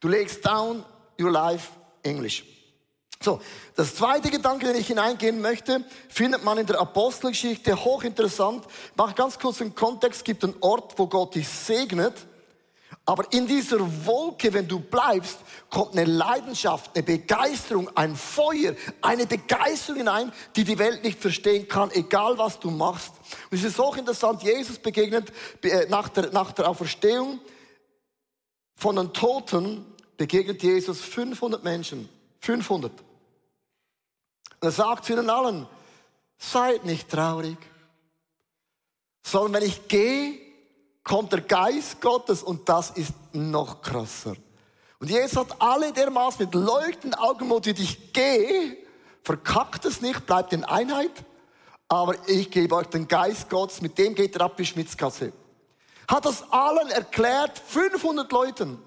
Du 0.00 0.08
legst 0.08 0.44
down 0.44 0.84
your 1.18 1.30
life 1.30 1.70
English. 2.02 2.44
So, 3.20 3.40
das 3.74 3.96
zweite 3.96 4.30
Gedanke, 4.30 4.66
den 4.66 4.76
ich 4.76 4.86
hineingehen 4.86 5.40
möchte, 5.40 5.84
findet 6.08 6.44
man 6.44 6.56
in 6.58 6.66
der 6.66 6.80
Apostelgeschichte 6.80 7.84
hochinteressant. 7.84 8.64
Ich 8.66 8.96
mache 8.96 9.14
ganz 9.14 9.38
kurz 9.38 9.60
einen 9.60 9.74
Kontext. 9.74 10.24
Gibt 10.24 10.44
einen 10.44 10.54
Ort, 10.60 10.96
wo 10.98 11.08
Gott 11.08 11.34
dich 11.34 11.48
segnet. 11.48 12.14
Aber 13.08 13.32
in 13.32 13.46
dieser 13.46 13.80
Wolke, 14.04 14.52
wenn 14.52 14.68
du 14.68 14.80
bleibst, 14.80 15.38
kommt 15.70 15.96
eine 15.96 16.04
Leidenschaft, 16.04 16.94
eine 16.94 17.02
Begeisterung, 17.02 17.88
ein 17.96 18.14
Feuer, 18.14 18.74
eine 19.00 19.26
Begeisterung 19.26 20.00
hinein, 20.00 20.30
die 20.54 20.62
die 20.62 20.78
Welt 20.78 21.02
nicht 21.02 21.18
verstehen 21.18 21.66
kann, 21.66 21.90
egal 21.92 22.36
was 22.36 22.60
du 22.60 22.70
machst. 22.70 23.14
Und 23.50 23.56
es 23.56 23.64
ist 23.64 23.78
hochinteressant, 23.78 24.42
Jesus 24.42 24.78
begegnet 24.78 25.32
äh, 25.62 25.86
nach 25.88 26.10
der, 26.10 26.32
nach 26.32 26.52
der 26.52 26.68
Auferstehung 26.68 27.40
von 28.74 28.96
den 28.96 29.10
Toten 29.14 29.86
begegnet 30.18 30.62
Jesus 30.62 31.00
500 31.00 31.64
Menschen. 31.64 32.10
500. 32.40 32.92
Und 32.92 33.02
er 34.60 34.70
sagt 34.70 35.06
zu 35.06 35.14
ihnen 35.14 35.30
allen, 35.30 35.66
seid 36.36 36.84
nicht 36.84 37.08
traurig, 37.08 37.56
sondern 39.22 39.62
wenn 39.62 39.68
ich 39.70 39.88
gehe, 39.88 40.47
kommt 41.08 41.32
der 41.32 41.40
Geist 41.40 42.00
Gottes 42.00 42.42
und 42.44 42.68
das 42.68 42.90
ist 42.90 43.12
noch 43.32 43.82
krasser. 43.82 44.36
Und 45.00 45.10
Jesus 45.10 45.36
hat 45.36 45.60
alle 45.60 45.92
dermaßen 45.92 46.44
mit 46.44 46.54
leuchtenden 46.54 47.14
Augen 47.14 47.48
motiviert, 47.48 47.80
ich 47.80 48.12
gehe, 48.12 48.76
verkackt 49.24 49.84
es 49.84 50.00
nicht, 50.00 50.26
bleibt 50.26 50.52
in 50.52 50.64
Einheit, 50.64 51.24
aber 51.88 52.14
ich 52.28 52.50
gebe 52.50 52.76
euch 52.76 52.86
den 52.86 53.08
Geist 53.08 53.50
Gottes, 53.50 53.80
mit 53.80 53.98
dem 53.98 54.14
geht 54.14 54.36
er 54.36 54.42
ab 54.42 54.56
bis 54.56 54.68
Schmitzkasse 54.68 55.32
hat 56.08 56.24
das 56.24 56.50
allen 56.50 56.88
erklärt, 56.90 57.58
500 57.66 58.32
Leuten. 58.32 58.82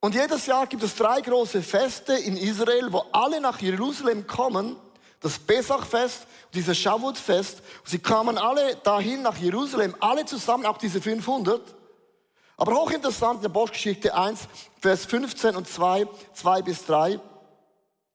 Und 0.00 0.14
jedes 0.14 0.44
Jahr 0.44 0.66
gibt 0.66 0.82
es 0.82 0.94
drei 0.94 1.22
große 1.22 1.62
Feste 1.62 2.12
in 2.12 2.36
Israel, 2.36 2.92
wo 2.92 3.06
alle 3.12 3.40
nach 3.40 3.60
Jerusalem 3.60 4.26
kommen. 4.26 4.76
Das 5.24 5.38
Pesachfest, 5.38 6.26
dieses 6.52 6.76
Shavuot-Fest. 6.76 7.62
Sie 7.82 7.98
kamen 7.98 8.36
alle 8.36 8.76
dahin 8.76 9.22
nach 9.22 9.38
Jerusalem, 9.38 9.96
alle 9.98 10.26
zusammen, 10.26 10.66
auch 10.66 10.76
diese 10.76 11.00
500. 11.00 11.62
Aber 12.58 12.74
hochinteressant 12.74 13.36
in 13.36 13.40
der 13.40 13.48
Boschgeschichte 13.48 14.14
1, 14.14 14.40
Vers 14.82 15.06
15 15.06 15.56
und 15.56 15.66
2, 15.66 16.06
2 16.34 16.60
bis 16.60 16.84
3. 16.84 17.18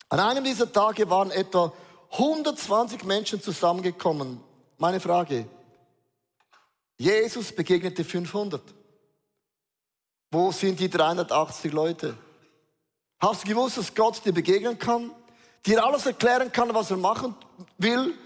An 0.10 0.20
einem 0.20 0.44
dieser 0.44 0.72
Tage 0.72 1.10
waren 1.10 1.32
etwa 1.32 1.74
120 2.12 3.04
Menschen 3.06 3.42
zusammengekommen. 3.42 4.40
Meine 4.78 5.00
Frage, 5.00 5.50
Jesus 6.96 7.52
begegnete 7.52 8.04
500. 8.04 8.62
Wo 10.30 10.52
sind 10.52 10.80
die 10.80 10.92
380 10.92 11.74
Leute? 11.74 12.16
Hast 13.20 13.46
du 13.46 13.48
gewusst, 13.48 13.80
dass 13.80 13.96
Gott 13.96 14.24
dir 14.24 14.32
begegnen 14.32 14.78
kann? 14.78 15.10
Dir 15.66 15.84
alles 15.84 16.06
erklären 16.06 16.52
kann, 16.52 16.74
was 16.74 16.92
er 16.92 16.98
machen 16.98 17.36
will? 17.78 18.18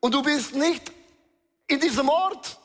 Und 0.00 0.14
du 0.14 0.22
bist 0.22 0.54
nicht 0.54 0.92
in 1.66 1.80
diesem 1.80 2.08
Ort. 2.08 2.58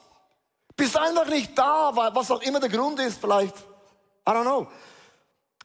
Bist 0.75 0.97
einfach 0.97 1.27
nicht 1.27 1.57
da, 1.57 1.91
was 1.93 2.31
auch 2.31 2.41
immer 2.41 2.59
der 2.59 2.69
Grund 2.69 2.99
ist, 2.99 3.19
vielleicht. 3.19 3.55
I 4.27 4.31
don't 4.31 4.43
know. 4.43 4.67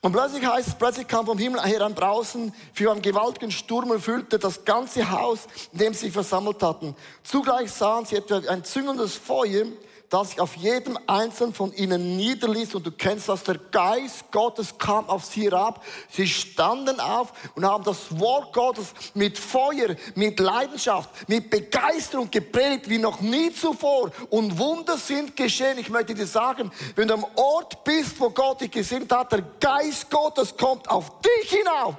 Und 0.03 0.13
plötzlich 0.13 0.45
heißt 0.47 0.69
es, 0.69 0.75
plötzlich 0.75 1.09
kam 1.09 1.27
vom 1.27 1.39
Himmel 1.39 1.63
her 1.63 1.83
ein 1.83 1.95
Brausen, 1.95 2.55
für 2.73 2.93
einen 2.93 3.03
gewaltigen 3.03 3.51
Sturm 3.51 3.91
erfüllte 3.91 4.39
das 4.39 4.65
ganze 4.65 5.11
Haus, 5.11 5.49
in 5.73 5.79
dem 5.79 5.95
sie 5.95 6.07
sich 6.07 6.13
versammelt 6.13 6.63
hatten. 6.63 6.95
Zugleich 7.25 7.73
sahen 7.73 8.05
sie 8.05 8.17
etwa 8.17 8.39
ein 8.49 8.63
züngelndes 8.63 9.17
Feuer, 9.17 9.67
das 10.09 10.31
sich 10.31 10.41
auf 10.41 10.57
jedem 10.57 10.99
einzelnen 11.07 11.53
von 11.53 11.73
ihnen 11.73 12.17
niederließ. 12.17 12.75
Und 12.75 12.87
du 12.87 12.93
kennst 12.93 13.29
das, 13.29 13.43
der 13.43 13.59
Geist 13.59 14.31
Gottes 14.31 14.77
kam 14.79 15.09
auf 15.09 15.25
sie 15.25 15.45
herab. 15.45 15.85
Sie 16.11 16.27
standen 16.27 17.01
auf 17.01 17.33
und 17.55 17.65
haben 17.65 17.85
das 17.85 18.19
Wort 18.19 18.53
Gottes 18.53 18.93
mit 19.15 19.39
Feuer, 19.39 19.97
mit 20.15 20.39
Leidenschaft, 20.39 21.11
mit 21.29 21.51
Begeisterung 21.51 22.31
gepredigt 22.31 22.89
wie 22.89 22.99
noch 22.99 23.21
nie 23.21 23.53
zuvor. 23.53 24.11
Und 24.31 24.59
Wunder 24.59 24.97
sind 24.97 25.37
geschehen. 25.37 25.79
Ich 25.79 25.91
möchte 25.91 26.15
dir 26.15 26.27
sagen, 26.27 26.71
wenn 26.95 27.09
du 27.09 27.15
am 27.15 27.27
Ort 27.35 27.83
bist, 27.85 28.19
wo 28.21 28.31
Gott 28.31 28.61
dich 28.61 28.71
gesinnt 28.71 29.13
hat, 29.13 29.33
der 29.33 29.43
Geist 29.61 30.11
Gottes 30.11 30.57
kommt 30.57 30.89
auf 30.89 31.21
dich 31.21 31.51
hinauf. 31.51 31.97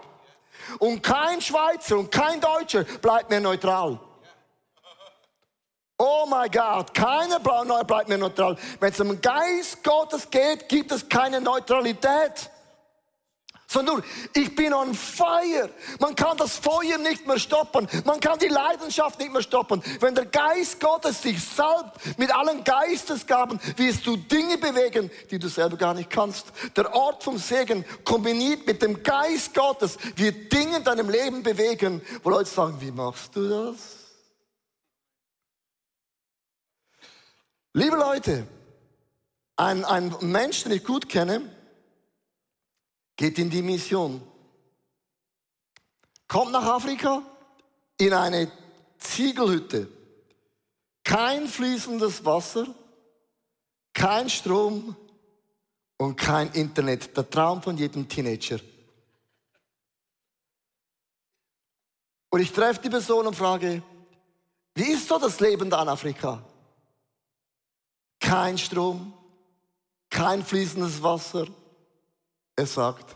Und 0.80 1.02
kein 1.02 1.42
Schweizer 1.42 1.98
und 1.98 2.12
kein 2.12 2.42
Deutscher 2.42 2.84
bleibt 2.84 3.30
mehr 3.30 3.40
neutral. 3.40 4.00
Oh 6.00 6.28
mein 6.30 6.52
Gott, 6.52 6.94
keiner 6.94 7.40
bleibt 7.40 8.08
mehr 8.08 8.20
neutral. 8.20 8.56
Wenn 8.80 8.92
es 8.92 9.00
um 9.00 9.20
Geist 9.20 9.84
Gottes 9.84 10.30
geht, 10.30 10.70
gibt 10.70 10.92
es 10.92 11.10
keine 11.10 11.42
Neutralität. 11.42 12.52
Sondern 13.70 14.02
ich 14.34 14.56
bin 14.56 14.74
on 14.74 14.94
fire. 14.94 15.70
Man 16.00 16.16
kann 16.16 16.38
das 16.38 16.56
Feuer 16.58 16.98
nicht 17.00 17.28
mehr 17.28 17.40
stoppen. 17.40 17.86
Man 18.06 18.20
kann 18.22 18.40
die 18.40 18.48
Leidenschaft 18.48 19.20
nicht 19.20 19.34
mehr 19.34 19.42
stoppen. 19.42 19.84
Wenn 20.00 20.16
der 20.16 20.28
Geist 20.28 20.80
Gottes 20.80 21.22
sich 21.22 21.44
salbt 21.44 22.18
mit 22.18 22.34
allen 22.34 22.64
Geistesgaben, 22.64 23.60
wirst 23.76 24.06
du 24.06 24.16
Dinge 24.16 24.58
bewegen, 24.58 25.12
die 25.32 25.40
du 25.40 25.50
selber 25.50 25.76
gar 25.76 25.96
nicht 25.96 26.10
kannst. 26.10 26.46
Der 26.78 26.94
Ort 26.96 27.24
vom 27.24 27.38
Segen 27.38 27.84
kombiniert 28.06 28.66
mit 28.68 28.82
dem 28.84 29.04
Geist 29.04 29.54
Gottes 29.54 29.98
wird 30.16 30.54
Dinge 30.54 30.78
in 30.78 30.84
deinem 30.86 31.10
Leben 31.10 31.44
bewegen, 31.44 32.02
wo 32.24 32.30
Leute 32.30 32.50
sagen, 32.50 32.78
wie 32.80 32.92
machst 32.92 33.36
du 33.36 33.50
das? 33.50 33.97
Liebe 37.78 37.96
Leute, 37.96 38.48
ein, 39.56 39.86
ein 39.86 40.16
Mensch, 40.22 40.64
den 40.64 40.72
ich 40.72 40.84
gut 40.84 41.08
kenne, 41.08 41.48
geht 43.16 43.38
in 43.38 43.52
die 43.52 43.62
Mission, 43.62 44.20
kommt 46.28 46.54
nach 46.54 46.66
Afrika 46.66 47.22
in 48.00 48.14
eine 48.14 48.52
Ziegelhütte, 48.98 49.88
kein 51.04 51.46
fließendes 51.46 52.26
Wasser, 52.26 52.66
kein 53.94 54.28
Strom 54.28 54.96
und 55.98 56.16
kein 56.16 56.52
Internet. 56.54 57.16
Der 57.16 57.30
Traum 57.30 57.62
von 57.62 57.78
jedem 57.78 58.10
Teenager. 58.10 58.60
Und 62.32 62.42
ich 62.42 62.52
treffe 62.52 62.82
die 62.82 62.90
Person 62.90 63.28
und 63.28 63.36
frage, 63.36 63.84
wie 64.74 64.94
ist 64.94 65.08
so 65.08 65.20
das 65.20 65.40
Leben 65.40 65.70
da 65.70 65.84
in 65.84 65.90
Afrika? 65.90 66.44
Kein 68.20 68.58
Strom, 68.58 69.14
kein 70.10 70.44
fließendes 70.44 71.02
Wasser. 71.02 71.48
Er 72.56 72.66
sagt, 72.66 73.16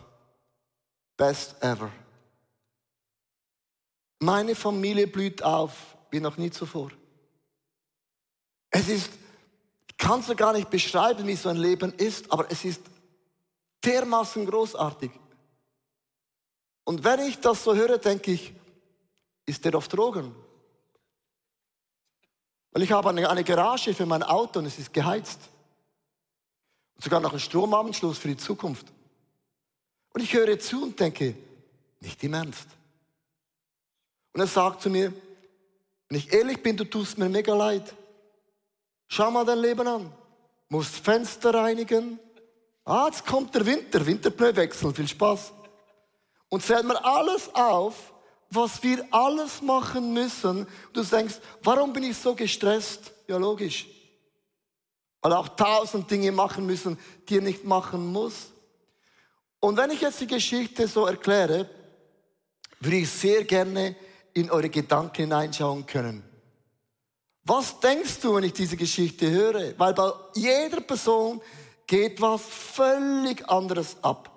best 1.16 1.62
ever. 1.62 1.90
Meine 4.20 4.54
Familie 4.54 5.06
blüht 5.06 5.42
auf 5.42 5.96
wie 6.10 6.20
noch 6.20 6.36
nie 6.36 6.50
zuvor. 6.50 6.90
Es 8.70 8.88
ist, 8.88 9.10
kannst 9.98 10.28
du 10.28 10.36
gar 10.36 10.52
nicht 10.52 10.70
beschreiben, 10.70 11.26
wie 11.26 11.34
so 11.34 11.48
ein 11.48 11.56
Leben 11.56 11.92
ist, 11.94 12.30
aber 12.30 12.50
es 12.50 12.64
ist 12.64 12.82
dermaßen 13.84 14.46
großartig. 14.46 15.10
Und 16.84 17.02
wenn 17.04 17.20
ich 17.20 17.40
das 17.40 17.64
so 17.64 17.74
höre, 17.74 17.98
denke 17.98 18.32
ich, 18.32 18.52
ist 19.46 19.64
der 19.64 19.74
auf 19.74 19.88
Drogen? 19.88 20.34
Weil 22.72 22.82
ich 22.82 22.92
habe 22.92 23.10
eine, 23.10 23.44
Garage 23.44 23.94
für 23.94 24.06
mein 24.06 24.22
Auto 24.22 24.58
und 24.58 24.66
es 24.66 24.78
ist 24.78 24.92
geheizt. 24.92 25.40
Und 26.94 27.04
sogar 27.04 27.20
noch 27.20 27.30
einen 27.30 27.40
Stromanschluss 27.40 28.18
für 28.18 28.28
die 28.28 28.36
Zukunft. 28.36 28.86
Und 30.14 30.22
ich 30.22 30.32
höre 30.32 30.58
zu 30.58 30.82
und 30.82 30.98
denke, 30.98 31.36
nicht 32.00 32.22
im 32.24 32.34
Ernst. 32.34 32.66
Und 34.32 34.40
er 34.40 34.46
sagt 34.46 34.82
zu 34.82 34.90
mir, 34.90 35.12
wenn 36.08 36.18
ich 36.18 36.32
ehrlich 36.32 36.62
bin, 36.62 36.76
du 36.76 36.84
tust 36.84 37.18
mir 37.18 37.28
mega 37.28 37.54
leid. 37.54 37.94
Schau 39.08 39.30
mal 39.30 39.44
dein 39.44 39.58
Leben 39.58 39.86
an. 39.86 40.12
Musst 40.68 40.96
Fenster 40.96 41.54
reinigen. 41.54 42.18
Ah, 42.84 43.06
jetzt 43.06 43.26
kommt 43.26 43.54
der 43.54 43.64
Winter, 43.64 44.04
Winterpneu 44.04 44.56
wechseln, 44.56 44.94
viel 44.94 45.08
Spaß. 45.08 45.52
Und 46.48 46.62
zählt 46.62 46.84
mir 46.84 47.02
alles 47.04 47.54
auf, 47.54 48.11
was 48.54 48.82
wir 48.82 49.06
alles 49.10 49.62
machen 49.62 50.12
müssen. 50.12 50.66
Du 50.92 51.02
denkst, 51.02 51.36
warum 51.62 51.92
bin 51.92 52.04
ich 52.04 52.16
so 52.16 52.34
gestresst? 52.34 53.12
Ja, 53.26 53.36
logisch. 53.36 53.86
Weil 55.20 55.32
auch 55.32 55.48
tausend 55.48 56.10
Dinge 56.10 56.32
machen 56.32 56.66
müssen, 56.66 56.98
die 57.28 57.36
er 57.36 57.42
nicht 57.42 57.64
machen 57.64 58.06
muss. 58.06 58.50
Und 59.60 59.76
wenn 59.76 59.90
ich 59.90 60.00
jetzt 60.00 60.20
die 60.20 60.26
Geschichte 60.26 60.88
so 60.88 61.06
erkläre, 61.06 61.68
würde 62.80 62.96
ich 62.96 63.10
sehr 63.10 63.44
gerne 63.44 63.94
in 64.34 64.50
eure 64.50 64.68
Gedanken 64.68 65.22
hineinschauen 65.22 65.86
können. 65.86 66.24
Was 67.44 67.78
denkst 67.80 68.20
du, 68.20 68.34
wenn 68.34 68.44
ich 68.44 68.52
diese 68.52 68.76
Geschichte 68.76 69.30
höre? 69.30 69.78
Weil 69.78 69.94
bei 69.94 70.12
jeder 70.34 70.80
Person 70.80 71.40
geht 71.86 72.20
was 72.20 72.42
völlig 72.42 73.48
anderes 73.48 73.96
ab. 74.02 74.31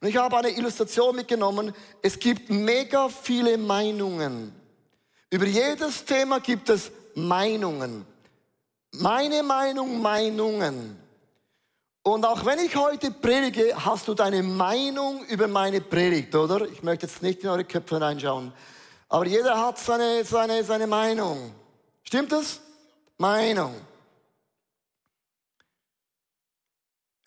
Und 0.00 0.08
ich 0.08 0.16
habe 0.16 0.36
eine 0.36 0.50
Illustration 0.50 1.16
mitgenommen. 1.16 1.74
Es 2.02 2.18
gibt 2.18 2.50
mega 2.50 3.08
viele 3.08 3.58
Meinungen. 3.58 4.52
Über 5.30 5.46
jedes 5.46 6.04
Thema 6.04 6.40
gibt 6.40 6.68
es 6.70 6.90
Meinungen. 7.14 8.06
Meine 8.92 9.42
Meinung, 9.42 10.00
Meinungen. 10.00 10.98
Und 12.02 12.24
auch 12.24 12.44
wenn 12.46 12.60
ich 12.60 12.74
heute 12.74 13.10
predige, 13.10 13.74
hast 13.76 14.08
du 14.08 14.14
deine 14.14 14.42
Meinung 14.42 15.24
über 15.26 15.46
meine 15.46 15.80
Predigt, 15.80 16.34
oder? 16.34 16.66
Ich 16.66 16.82
möchte 16.82 17.06
jetzt 17.06 17.22
nicht 17.22 17.42
in 17.42 17.50
eure 17.50 17.64
Köpfe 17.64 17.96
hineinschauen. 17.96 18.52
Aber 19.08 19.26
jeder 19.26 19.60
hat 19.60 19.78
seine, 19.78 20.24
seine, 20.24 20.64
seine 20.64 20.86
Meinung. 20.86 21.52
Stimmt 22.04 22.32
das? 22.32 22.60
Meinung. 23.18 23.74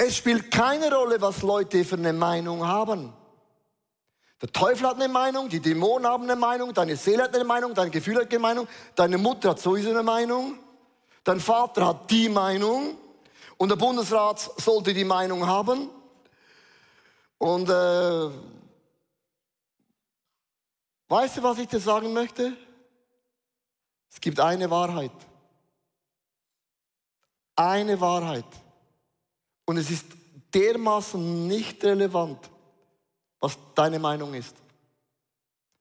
Es 0.04 0.18
spielt 0.18 0.50
keine 0.50 0.92
Rolle, 0.92 1.22
was 1.22 1.44
Leute 1.44 1.86
für 1.86 1.94
eine 1.94 2.12
Meinung 2.12 2.66
haben. 2.66 3.14
Der 4.42 4.52
Teufel 4.52 4.88
hat 4.88 4.96
eine 4.96 5.08
Meinung, 5.08 5.48
die 5.48 5.60
Dämonen 5.60 6.08
haben 6.08 6.24
eine 6.24 6.36
Meinung, 6.36 6.74
deine 6.74 6.96
Seele 6.96 7.26
hat 7.26 7.36
eine 7.36 7.44
Meinung, 7.44 7.76
dein 7.76 7.92
Gefühl 7.92 8.16
hat 8.16 8.32
eine 8.32 8.40
Meinung, 8.40 8.68
deine 8.96 9.20
Mutter 9.20 9.52
hat 9.52 9.60
sowieso 9.60 9.92
eine 9.92 10.02
Meinung, 10.02 10.58
dein 11.24 11.40
Vater 11.40 11.86
hat 11.86 12.10
die 12.10 12.30
Meinung 12.30 12.98
und 13.58 13.70
der 13.70 13.76
Bundesrat 13.76 14.40
sollte 14.40 14.92
die 14.96 15.04
Meinung 15.04 15.46
haben. 15.46 15.92
Und 17.38 17.70
äh, 17.70 18.30
weißt 21.10 21.38
du, 21.38 21.44
was 21.44 21.60
ich 21.60 21.68
dir 21.68 21.80
sagen 21.80 22.12
möchte? 22.12 22.58
Es 24.12 24.20
gibt 24.20 24.40
eine 24.40 24.68
Wahrheit. 24.72 25.12
Eine 27.56 28.02
Wahrheit. 28.02 28.48
Und 29.72 29.78
es 29.78 29.90
ist 29.90 30.06
dermaßen 30.54 31.48
nicht 31.48 31.82
relevant, 31.86 32.38
was 33.40 33.58
deine 33.74 34.00
Meinung 34.00 34.34
ist. 34.34 34.54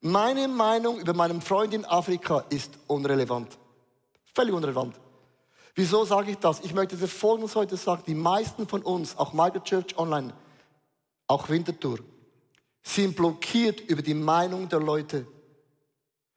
Meine 0.00 0.47
Meinung 0.47 1.00
über 1.00 1.12
meinen 1.12 1.42
Freund 1.42 1.75
in 1.75 1.85
Afrika 1.85 2.44
ist 2.50 2.70
unrelevant. 2.87 3.59
Völlig 4.32 4.54
unrelevant. 4.54 4.94
Wieso 5.74 6.05
sage 6.05 6.31
ich 6.31 6.38
das? 6.38 6.61
Ich 6.61 6.72
möchte 6.72 6.96
dir 6.96 7.09
Folgendes 7.09 7.57
heute 7.57 7.76
sagen. 7.76 8.05
Die 8.07 8.14
meisten 8.14 8.68
von 8.68 8.83
uns, 8.83 9.18
auch 9.18 9.33
Michael 9.33 9.62
Church 9.62 9.98
Online, 9.98 10.35
auch 11.26 11.48
Winterthur, 11.48 11.98
sind 12.85 13.16
blockiert 13.16 13.81
über 13.81 14.03
die 14.03 14.14
Meinung 14.14 14.68
der 14.68 14.79
Leute. 14.79 15.26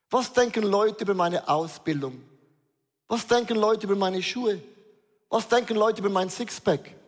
Was 0.10 0.34
denken 0.34 0.64
Leute 0.64 1.04
über 1.04 1.14
meine 1.14 1.48
Ausbildung? 1.48 2.20
Was 3.08 3.28
denken 3.28 3.58
Leute 3.58 3.86
über 3.86 3.96
meine 3.96 4.24
Schuhe? 4.24 4.60
Was 5.30 5.48
denken 5.48 5.78
Leute 5.78 6.02
über 6.02 6.10
mein 6.10 6.32
Sixpack? 6.32 7.03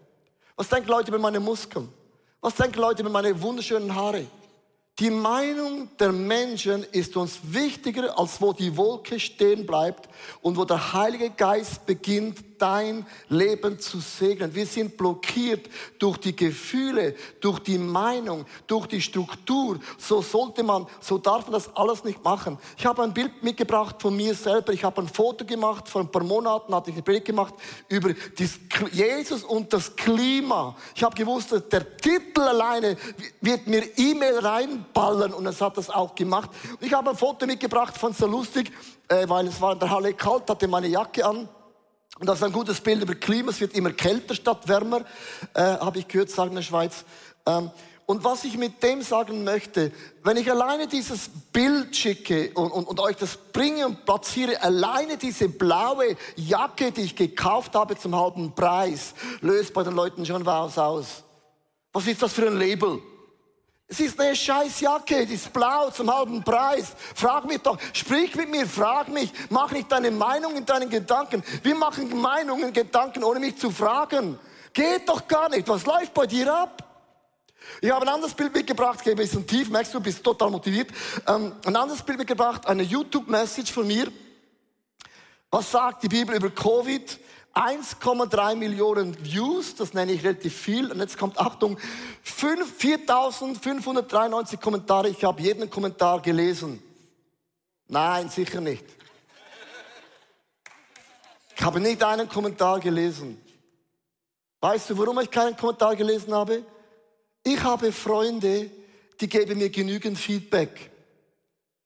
Was 0.56 0.70
denken 0.70 0.90
Leute 0.90 1.10
über 1.10 1.20
meine 1.20 1.40
Muskeln? 1.40 1.90
Was 2.40 2.56
denken 2.56 2.80
Leute 2.80 3.02
über 3.02 3.12
meine 3.12 3.42
wunderschönen 3.42 3.94
Haare? 3.94 4.26
Die 5.00 5.10
Meinung 5.10 5.90
der 6.00 6.14
Menschen 6.14 6.86
ist 6.94 7.18
uns 7.18 7.40
wichtiger, 7.44 8.18
als 8.18 8.40
wo 8.40 8.54
die 8.54 8.78
Wolke 8.78 9.20
stehen 9.20 9.66
bleibt 9.66 10.08
und 10.42 10.56
wo 10.56 10.64
der 10.64 10.94
Heilige 10.94 11.30
Geist 11.30 11.86
beginnt, 11.86 12.55
dein 12.58 13.06
Leben 13.30 13.80
zu 13.80 14.00
segnen. 14.00 14.54
Wir 14.54 14.66
sind 14.66 14.98
blockiert 14.98 15.70
durch 16.00 16.18
die 16.18 16.36
Gefühle, 16.36 17.16
durch 17.40 17.60
die 17.60 17.78
Meinung, 17.78 18.46
durch 18.68 18.88
die 18.88 19.02
Struktur. 19.02 19.80
So 19.98 20.22
sollte 20.22 20.64
man, 20.64 20.88
so 21.00 21.18
darf 21.18 21.44
man 21.44 21.54
das 21.54 21.76
alles 21.76 22.04
nicht 22.04 22.24
machen. 22.24 22.58
Ich 22.78 22.86
habe 22.86 23.04
ein 23.04 23.14
Bild 23.14 23.44
mitgebracht 23.44 24.02
von 24.02 24.16
mir 24.16 24.34
selber. 24.34 24.74
Ich 24.74 24.84
habe 24.84 25.02
ein 25.02 25.08
Foto 25.08 25.46
gemacht, 25.46 25.88
vor 25.90 26.02
ein 26.02 26.12
paar 26.12 26.24
Monaten 26.24 26.74
hatte 26.74 26.92
ich 26.92 26.98
ein 26.98 27.04
Bild 27.04 27.26
gemacht 27.26 27.54
über 27.90 28.12
Jesus 28.92 29.44
und 29.44 29.72
das 29.74 29.96
Klima. 29.96 30.76
Ich 30.96 31.04
habe 31.04 31.16
gewusst, 31.16 31.52
der 31.72 31.98
Titel 31.98 32.42
alleine 32.42 32.98
wird 33.42 33.68
mir 33.68 33.84
E-Mail 33.98 34.40
rein 34.40 34.86
ballern 34.94 35.34
und 35.34 35.46
es 35.46 35.62
hat 35.62 35.78
das 35.78 35.90
auch 35.90 36.16
gemacht. 36.16 36.50
Ich 36.80 36.94
habe 36.94 37.10
ein 37.10 37.18
Foto 37.18 37.46
mitgebracht, 37.46 37.96
es 38.10 38.18
so 38.18 38.28
lustig, 38.28 38.72
äh, 39.08 39.28
weil 39.28 39.48
es 39.48 39.60
war 39.62 39.74
in 39.74 39.80
der 39.80 39.90
Halle 39.90 40.14
kalt, 40.14 40.50
hatte 40.50 40.68
meine 40.68 40.88
Jacke 40.88 41.26
an. 41.26 41.50
Und 42.20 42.28
das 42.28 42.38
ist 42.38 42.44
ein 42.44 42.54
gutes 42.54 42.80
Bild 42.80 43.02
über 43.02 43.16
Klima. 43.16 43.52
Es 43.52 43.60
wird 43.60 43.74
immer 43.74 43.92
kälter 43.92 44.36
statt 44.36 44.68
wärmer, 44.68 45.02
äh, 45.54 45.62
habe 45.62 46.00
ich 46.00 46.08
gehört, 46.08 46.30
sagen 46.30 46.52
in 46.52 46.56
der 46.58 46.64
Schweiz. 46.64 47.04
Ähm, 47.46 47.70
und 48.08 48.24
was 48.24 48.44
ich 48.44 48.58
mit 48.58 48.84
dem 48.84 49.02
sagen 49.02 49.44
möchte, 49.44 49.92
wenn 50.24 50.38
ich 50.38 50.50
alleine 50.50 50.88
dieses 50.88 51.28
Bild 51.52 51.96
schicke 51.96 52.52
und, 52.54 52.72
und, 52.72 52.88
und, 52.88 53.00
euch 53.00 53.16
das 53.16 53.36
bringe 53.52 53.88
und 53.88 54.06
platziere, 54.06 54.62
alleine 54.62 55.18
diese 55.18 55.50
blaue 55.50 56.16
Jacke, 56.36 56.92
die 56.92 57.02
ich 57.02 57.16
gekauft 57.16 57.74
habe 57.74 57.98
zum 57.98 58.16
halben 58.16 58.54
Preis, 58.54 59.16
löst 59.42 59.74
bei 59.74 59.84
den 59.84 59.96
Leuten 59.96 60.24
schon 60.26 60.46
was 60.46 60.78
aus. 60.78 61.24
Was 61.94 62.06
ist 62.06 62.22
das 62.22 62.34
für 62.34 62.46
ein 62.46 62.60
Label? 62.60 63.02
Es 63.88 64.00
ist 64.00 64.20
eine 64.20 64.36
scheiß 64.36 64.80
Jacke, 64.80 65.28
die 65.28 65.36
ist 65.36 65.54
blau 65.54 65.92
zum 65.92 66.14
halben 66.14 66.44
Preis. 66.44 66.96
Frag 67.14 67.46
mich 67.46 67.60
doch, 67.60 67.78
sprich 67.94 68.36
mit 68.36 68.50
mir, 68.50 68.66
frag 68.66 69.10
mich, 69.10 69.32
mach 69.50 69.72
nicht 69.72 69.92
deine 69.92 70.10
Meinung 70.10 70.56
in 70.56 70.66
deinen 70.66 70.90
Gedanken. 70.90 71.44
Wir 71.62 71.76
machen 71.76 72.20
Meinungen, 72.20 72.74
Gedanken, 72.74 73.24
ohne 73.24 73.40
mich 73.40 73.58
zu 73.58 73.70
fragen. 73.70 74.40
Geht 74.74 75.08
doch 75.08 75.28
gar 75.28 75.50
nicht. 75.50 75.68
Was 75.68 75.86
läuft 75.86 76.14
bei 76.16 76.26
dir 76.26 76.52
ab? 76.52 76.82
Ich 77.80 77.92
habe 77.92 78.06
ein 78.06 78.14
anderes 78.14 78.34
Bild 78.34 78.54
mitgebracht, 78.54 79.04
gehe 79.04 79.14
ein 79.14 79.18
bisschen 79.18 79.46
tief, 79.46 79.70
merkst 79.70 79.94
du, 79.94 80.00
bist 80.00 80.24
total 80.24 80.50
motiviert. 80.50 80.90
Ähm, 81.28 81.54
ein 81.66 81.76
anderes 81.76 82.02
Bild 82.02 82.18
mitgebracht, 82.18 82.66
eine 82.68 82.84
YouTube-Message 82.84 83.72
von 83.72 83.86
mir. 83.86 84.12
Was 85.52 85.72
sagt 85.72 86.04
die 86.04 86.10
Bibel 86.10 86.36
über 86.36 86.50
Covid? 86.50 87.20
1,3 87.56 88.56
Millionen 88.56 89.16
Views, 89.24 89.76
das 89.76 89.94
nenne 89.94 90.12
ich 90.12 90.26
relativ 90.26 90.54
viel. 90.54 90.92
Und 90.92 91.00
jetzt 91.00 91.18
kommt, 91.18 91.40
Achtung, 91.40 91.80
4.593 92.26 94.58
Kommentare. 94.58 95.08
Ich 95.08 95.24
habe 95.24 95.42
jeden 95.42 95.70
Kommentar 95.70 96.22
gelesen. 96.22 96.84
Nein, 97.88 98.30
sicher 98.30 98.60
nicht. 98.60 98.84
Ich 101.56 101.64
habe 101.64 101.80
nicht 101.80 102.04
einen 102.04 102.28
Kommentar 102.28 102.82
gelesen. 102.82 103.42
Weißt 104.60 104.90
du, 104.90 104.98
warum 104.98 105.22
ich 105.22 105.32
keinen 105.32 105.56
Kommentar 105.56 105.96
gelesen 105.96 106.34
habe? 106.34 106.62
Ich 107.42 107.64
habe 107.64 107.94
Freunde, 107.94 108.70
die 109.22 109.30
geben 109.30 109.60
mir 109.60 109.70
genügend 109.70 110.18
Feedback. 110.18 110.92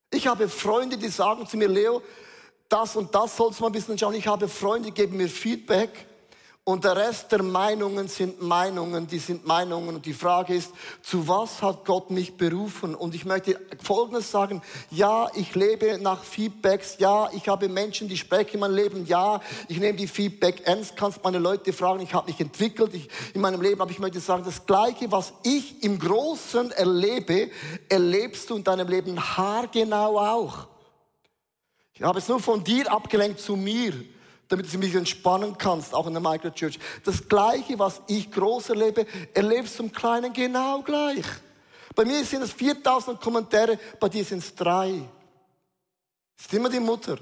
Ich 0.10 0.26
habe 0.26 0.50
Freunde, 0.50 0.98
die 0.98 1.10
sagen 1.10 1.46
zu 1.46 1.58
mir, 1.58 1.68
Leo, 1.68 2.02
das 2.70 2.96
und 2.96 3.14
das 3.14 3.36
sollst 3.36 3.60
du 3.60 3.64
mal 3.64 3.70
ein 3.70 3.74
bisschen 3.74 3.98
schauen. 3.98 4.14
Ich 4.14 4.28
habe 4.28 4.48
Freunde, 4.48 4.90
die 4.90 4.94
geben 4.94 5.18
mir 5.18 5.28
Feedback. 5.28 6.06
Und 6.70 6.84
der 6.84 6.96
Rest 6.96 7.32
der 7.32 7.42
Meinungen 7.42 8.08
sind 8.08 8.44
Meinungen, 8.44 9.08
die 9.08 9.18
sind 9.18 9.44
Meinungen. 9.44 9.96
Und 9.96 10.06
die 10.06 10.14
Frage 10.14 10.54
ist, 10.54 10.72
zu 11.02 11.28
was 11.28 11.64
hat 11.64 11.84
Gott 11.84 12.12
mich 12.12 12.38
berufen? 12.38 12.94
Und 12.94 13.16
ich 13.16 13.26
möchte 13.26 13.60
Folgendes 13.82 14.30
sagen. 14.30 14.62
Ja, 14.92 15.32
ich 15.34 15.56
lebe 15.56 15.98
nach 15.98 16.24
Feedbacks. 16.24 16.98
Ja, 17.00 17.28
ich 17.34 17.48
habe 17.48 17.68
Menschen, 17.70 18.08
die 18.08 18.18
sprechen 18.18 18.56
in 18.56 18.60
meinem 18.60 18.76
Leben. 18.76 19.08
Ja, 19.08 19.42
ich 19.68 19.80
nehme 19.80 19.98
die 19.98 20.06
Feedback 20.06 20.62
ernst. 20.66 20.96
Kannst 20.96 21.24
meine 21.24 21.40
Leute 21.40 21.74
fragen. 21.74 22.02
Ich 22.02 22.14
habe 22.14 22.30
mich 22.30 22.40
entwickelt 22.40 22.94
ich, 22.94 23.10
in 23.34 23.42
meinem 23.42 23.62
Leben. 23.62 23.82
Aber 23.82 23.90
ich 23.90 24.00
möchte 24.00 24.20
sagen, 24.20 24.44
das 24.46 24.64
Gleiche, 24.68 25.12
was 25.12 25.34
ich 25.42 25.82
im 25.82 25.98
Großen 25.98 26.70
erlebe, 26.74 27.50
erlebst 27.90 28.48
du 28.48 28.58
in 28.58 28.64
deinem 28.64 28.88
Leben 28.88 29.20
haargenau 29.20 30.20
auch. 30.20 30.68
Ich 32.00 32.06
habe 32.06 32.18
es 32.18 32.30
nur 32.30 32.40
von 32.40 32.64
dir 32.64 32.90
abgelenkt 32.90 33.42
zu 33.42 33.58
mir, 33.58 33.94
damit 34.48 34.74
du 34.74 34.78
mich 34.78 34.96
entspannen 34.96 35.58
kannst, 35.58 35.94
auch 35.94 36.08
in 36.08 36.14
der 36.14 36.22
Michael 36.22 36.54
Church. 36.54 36.80
Das 37.04 37.28
Gleiche, 37.28 37.78
was 37.78 38.02
ich 38.08 38.32
groß 38.32 38.70
erlebe, 38.70 39.06
erlebst 39.34 39.78
du 39.78 39.84
im 39.84 39.92
Kleinen 39.92 40.32
genau 40.32 40.82
gleich. 40.82 41.26
Bei 41.94 42.06
mir 42.06 42.24
sind 42.24 42.44
es 42.44 42.54
4000 42.54 43.20
Kommentare, 43.20 43.78
bei 44.00 44.08
dir 44.08 44.24
sind 44.24 44.40
es 44.40 44.56
drei. 44.56 45.02
Ist 46.40 46.54
immer 46.54 46.70
die 46.70 46.80
Mutter. 46.80 47.18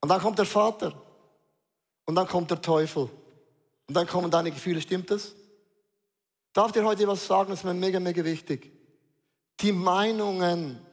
Und 0.00 0.08
dann 0.08 0.20
kommt 0.20 0.40
der 0.40 0.46
Vater. 0.46 1.00
Und 2.06 2.16
dann 2.16 2.26
kommt 2.26 2.50
der 2.50 2.60
Teufel. 2.60 3.08
Und 3.86 3.94
dann 3.94 4.08
kommen 4.08 4.32
deine 4.32 4.50
Gefühle. 4.50 4.80
Stimmt 4.80 5.12
das? 5.12 5.32
Darf 6.52 6.72
dir 6.72 6.84
heute 6.84 7.06
was 7.06 7.24
sagen? 7.24 7.50
Das 7.50 7.60
ist 7.60 7.64
mir 7.64 7.72
mega, 7.72 8.00
mega 8.00 8.24
wichtig. 8.24 8.72
Die 9.60 9.70
Meinungen 9.70 10.84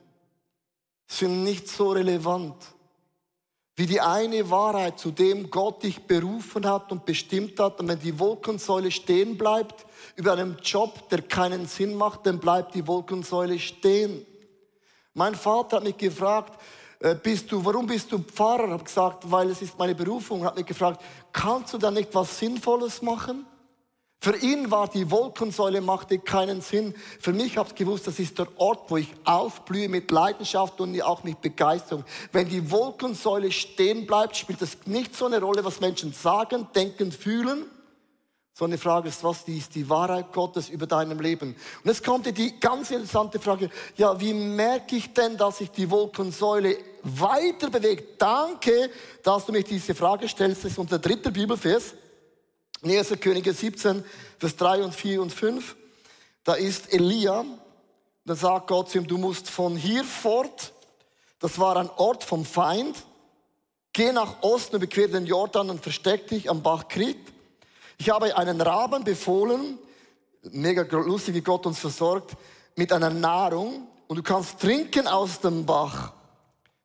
sind 1.09 1.43
nicht 1.43 1.67
so 1.67 1.91
relevant 1.91 2.55
wie 3.79 3.85
die 3.85 4.01
eine 4.01 4.49
Wahrheit, 4.49 4.99
zu 4.99 5.09
dem 5.09 5.49
Gott 5.49 5.83
dich 5.83 6.01
berufen 6.01 6.67
hat 6.67 6.91
und 6.91 7.05
bestimmt 7.05 7.57
hat. 7.61 7.79
Und 7.79 7.87
wenn 7.87 7.99
die 7.99 8.19
Wolkensäule 8.19 8.91
stehen 8.91 9.37
bleibt 9.37 9.85
über 10.17 10.33
einem 10.33 10.57
Job, 10.61 11.07
der 11.07 11.21
keinen 11.21 11.65
Sinn 11.65 11.95
macht, 11.95 12.25
dann 12.25 12.39
bleibt 12.39 12.75
die 12.75 12.85
Wolkensäule 12.85 13.57
stehen. 13.57 14.25
Mein 15.13 15.33
Vater 15.33 15.77
hat 15.77 15.85
mich 15.85 15.95
gefragt, 15.95 16.61
äh, 16.99 17.15
bist 17.15 17.49
du, 17.53 17.63
warum 17.63 17.87
bist 17.87 18.11
du 18.11 18.19
Pfarrer? 18.19 18.65
Ich 18.65 18.71
habe 18.71 18.83
gesagt, 18.83 19.31
weil 19.31 19.49
es 19.49 19.61
ist 19.61 19.79
meine 19.79 19.95
Berufung. 19.95 20.41
Er 20.41 20.47
hat 20.47 20.57
mich 20.57 20.65
gefragt, 20.65 21.01
kannst 21.31 21.73
du 21.73 21.77
da 21.77 21.89
nicht 21.89 22.13
was 22.13 22.37
Sinnvolles 22.37 23.01
machen? 23.01 23.45
Für 24.21 24.35
ihn 24.35 24.69
war 24.69 24.89
die 24.89 25.09
Wolkensäule, 25.11 25.79
machte 25.79 26.19
keinen 26.19 26.59
Sinn. 26.59 26.93
Für 27.21 27.31
mich 27.31 27.57
habe 27.57 27.69
ich 27.69 27.75
gewusst, 27.75 28.05
das 28.05 28.19
ist 28.19 28.37
der 28.37 28.47
Ort, 28.57 28.91
wo 28.91 28.97
ich 28.97 29.07
aufblühe 29.23 29.87
mit 29.87 30.11
Leidenschaft 30.11 30.81
und 30.81 31.01
auch 31.01 31.23
mit 31.23 31.39
Begeisterung. 31.39 32.03
Wenn 32.33 32.49
die 32.49 32.69
Wolkensäule 32.69 33.49
stehen 33.49 34.05
bleibt, 34.05 34.35
spielt 34.35 34.61
es 34.61 34.77
nicht 34.85 35.15
so 35.15 35.27
eine 35.27 35.39
Rolle, 35.39 35.63
was 35.63 35.79
Menschen 35.79 36.11
sagen, 36.11 36.67
denken, 36.75 37.13
fühlen. 37.13 37.63
sondern 38.53 38.77
die 38.77 38.83
Frage 38.83 39.07
ist, 39.07 39.23
was 39.23 39.43
ist 39.47 39.73
die 39.75 39.89
Wahrheit 39.89 40.33
Gottes 40.33 40.67
über 40.67 40.85
deinem 40.85 41.21
Leben? 41.21 41.55
Und 41.81 41.85
jetzt 41.85 42.03
kommt 42.03 42.25
die 42.25 42.59
ganz 42.59 42.91
interessante 42.91 43.39
Frage, 43.39 43.69
ja, 43.95 44.19
wie 44.19 44.33
merke 44.33 44.97
ich 44.97 45.13
denn, 45.13 45.37
dass 45.37 45.59
sich 45.59 45.71
die 45.71 45.89
Wolkensäule 45.89 46.77
weiter 47.03 47.69
bewegt? 47.69 48.21
Danke, 48.21 48.89
dass 49.23 49.45
du 49.45 49.53
mich 49.53 49.63
diese 49.63 49.95
Frage 49.95 50.27
stellst. 50.27 50.65
Das 50.65 50.71
ist 50.73 50.77
unser 50.77 50.99
dritter 50.99 51.31
Bibelvers. 51.31 51.93
1. 52.83 53.19
Könige 53.19 53.53
17, 53.53 54.03
Vers 54.37 54.55
3 54.55 54.83
und 54.83 54.95
4 54.95 55.21
und 55.21 55.33
5. 55.33 55.75
Da 56.43 56.53
ist 56.53 56.93
Elia. 56.93 57.45
Da 58.25 58.35
sagt 58.35 58.67
Gott 58.67 58.89
zu 58.89 58.99
ihm, 58.99 59.07
du 59.07 59.17
musst 59.17 59.49
von 59.49 59.75
hier 59.75 60.03
fort. 60.03 60.73
Das 61.39 61.59
war 61.59 61.77
ein 61.77 61.89
Ort 61.97 62.23
vom 62.23 62.45
Feind. 62.45 62.95
Geh 63.91 64.11
nach 64.11 64.41
Osten, 64.41 64.77
überquer 64.77 65.07
den 65.07 65.25
Jordan 65.25 65.69
und 65.69 65.81
versteck 65.81 66.27
dich 66.27 66.49
am 66.49 66.61
Bach 66.61 66.87
Krit. 66.87 67.17
Ich 67.97 68.09
habe 68.09 68.37
einen 68.37 68.61
Raben 68.61 69.03
befohlen, 69.03 69.77
mega 70.43 70.83
lustig, 70.83 71.35
wie 71.35 71.41
Gott 71.41 71.65
uns 71.65 71.79
versorgt, 71.79 72.37
mit 72.75 72.93
einer 72.93 73.09
Nahrung 73.09 73.87
und 74.07 74.15
du 74.15 74.23
kannst 74.23 74.59
trinken 74.59 75.07
aus 75.07 75.41
dem 75.41 75.65
Bach. 75.65 76.13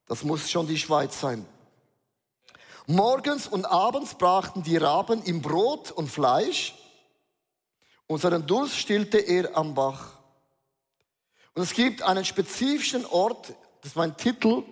Das 0.07 0.25
muss 0.25 0.51
schon 0.51 0.67
die 0.67 0.79
Schweiz 0.79 1.21
sein. 1.21 1.47
Morgens 2.87 3.47
und 3.47 3.65
abends 3.65 4.15
brachten 4.15 4.63
die 4.63 4.77
Raben 4.77 5.25
ihm 5.25 5.41
Brot 5.41 5.91
und 5.91 6.11
Fleisch 6.11 6.75
und 8.07 8.21
seinen 8.21 8.47
Durst 8.47 8.77
stillte 8.77 9.19
er 9.19 9.57
am 9.57 9.75
Bach. 9.75 10.19
Und 11.55 11.63
es 11.63 11.73
gibt 11.73 12.03
einen 12.03 12.25
spezifischen 12.25 13.07
Ort, 13.07 13.55
das 13.81 13.93
ist 13.93 13.97
mein 13.97 14.17
Titel, 14.17 14.65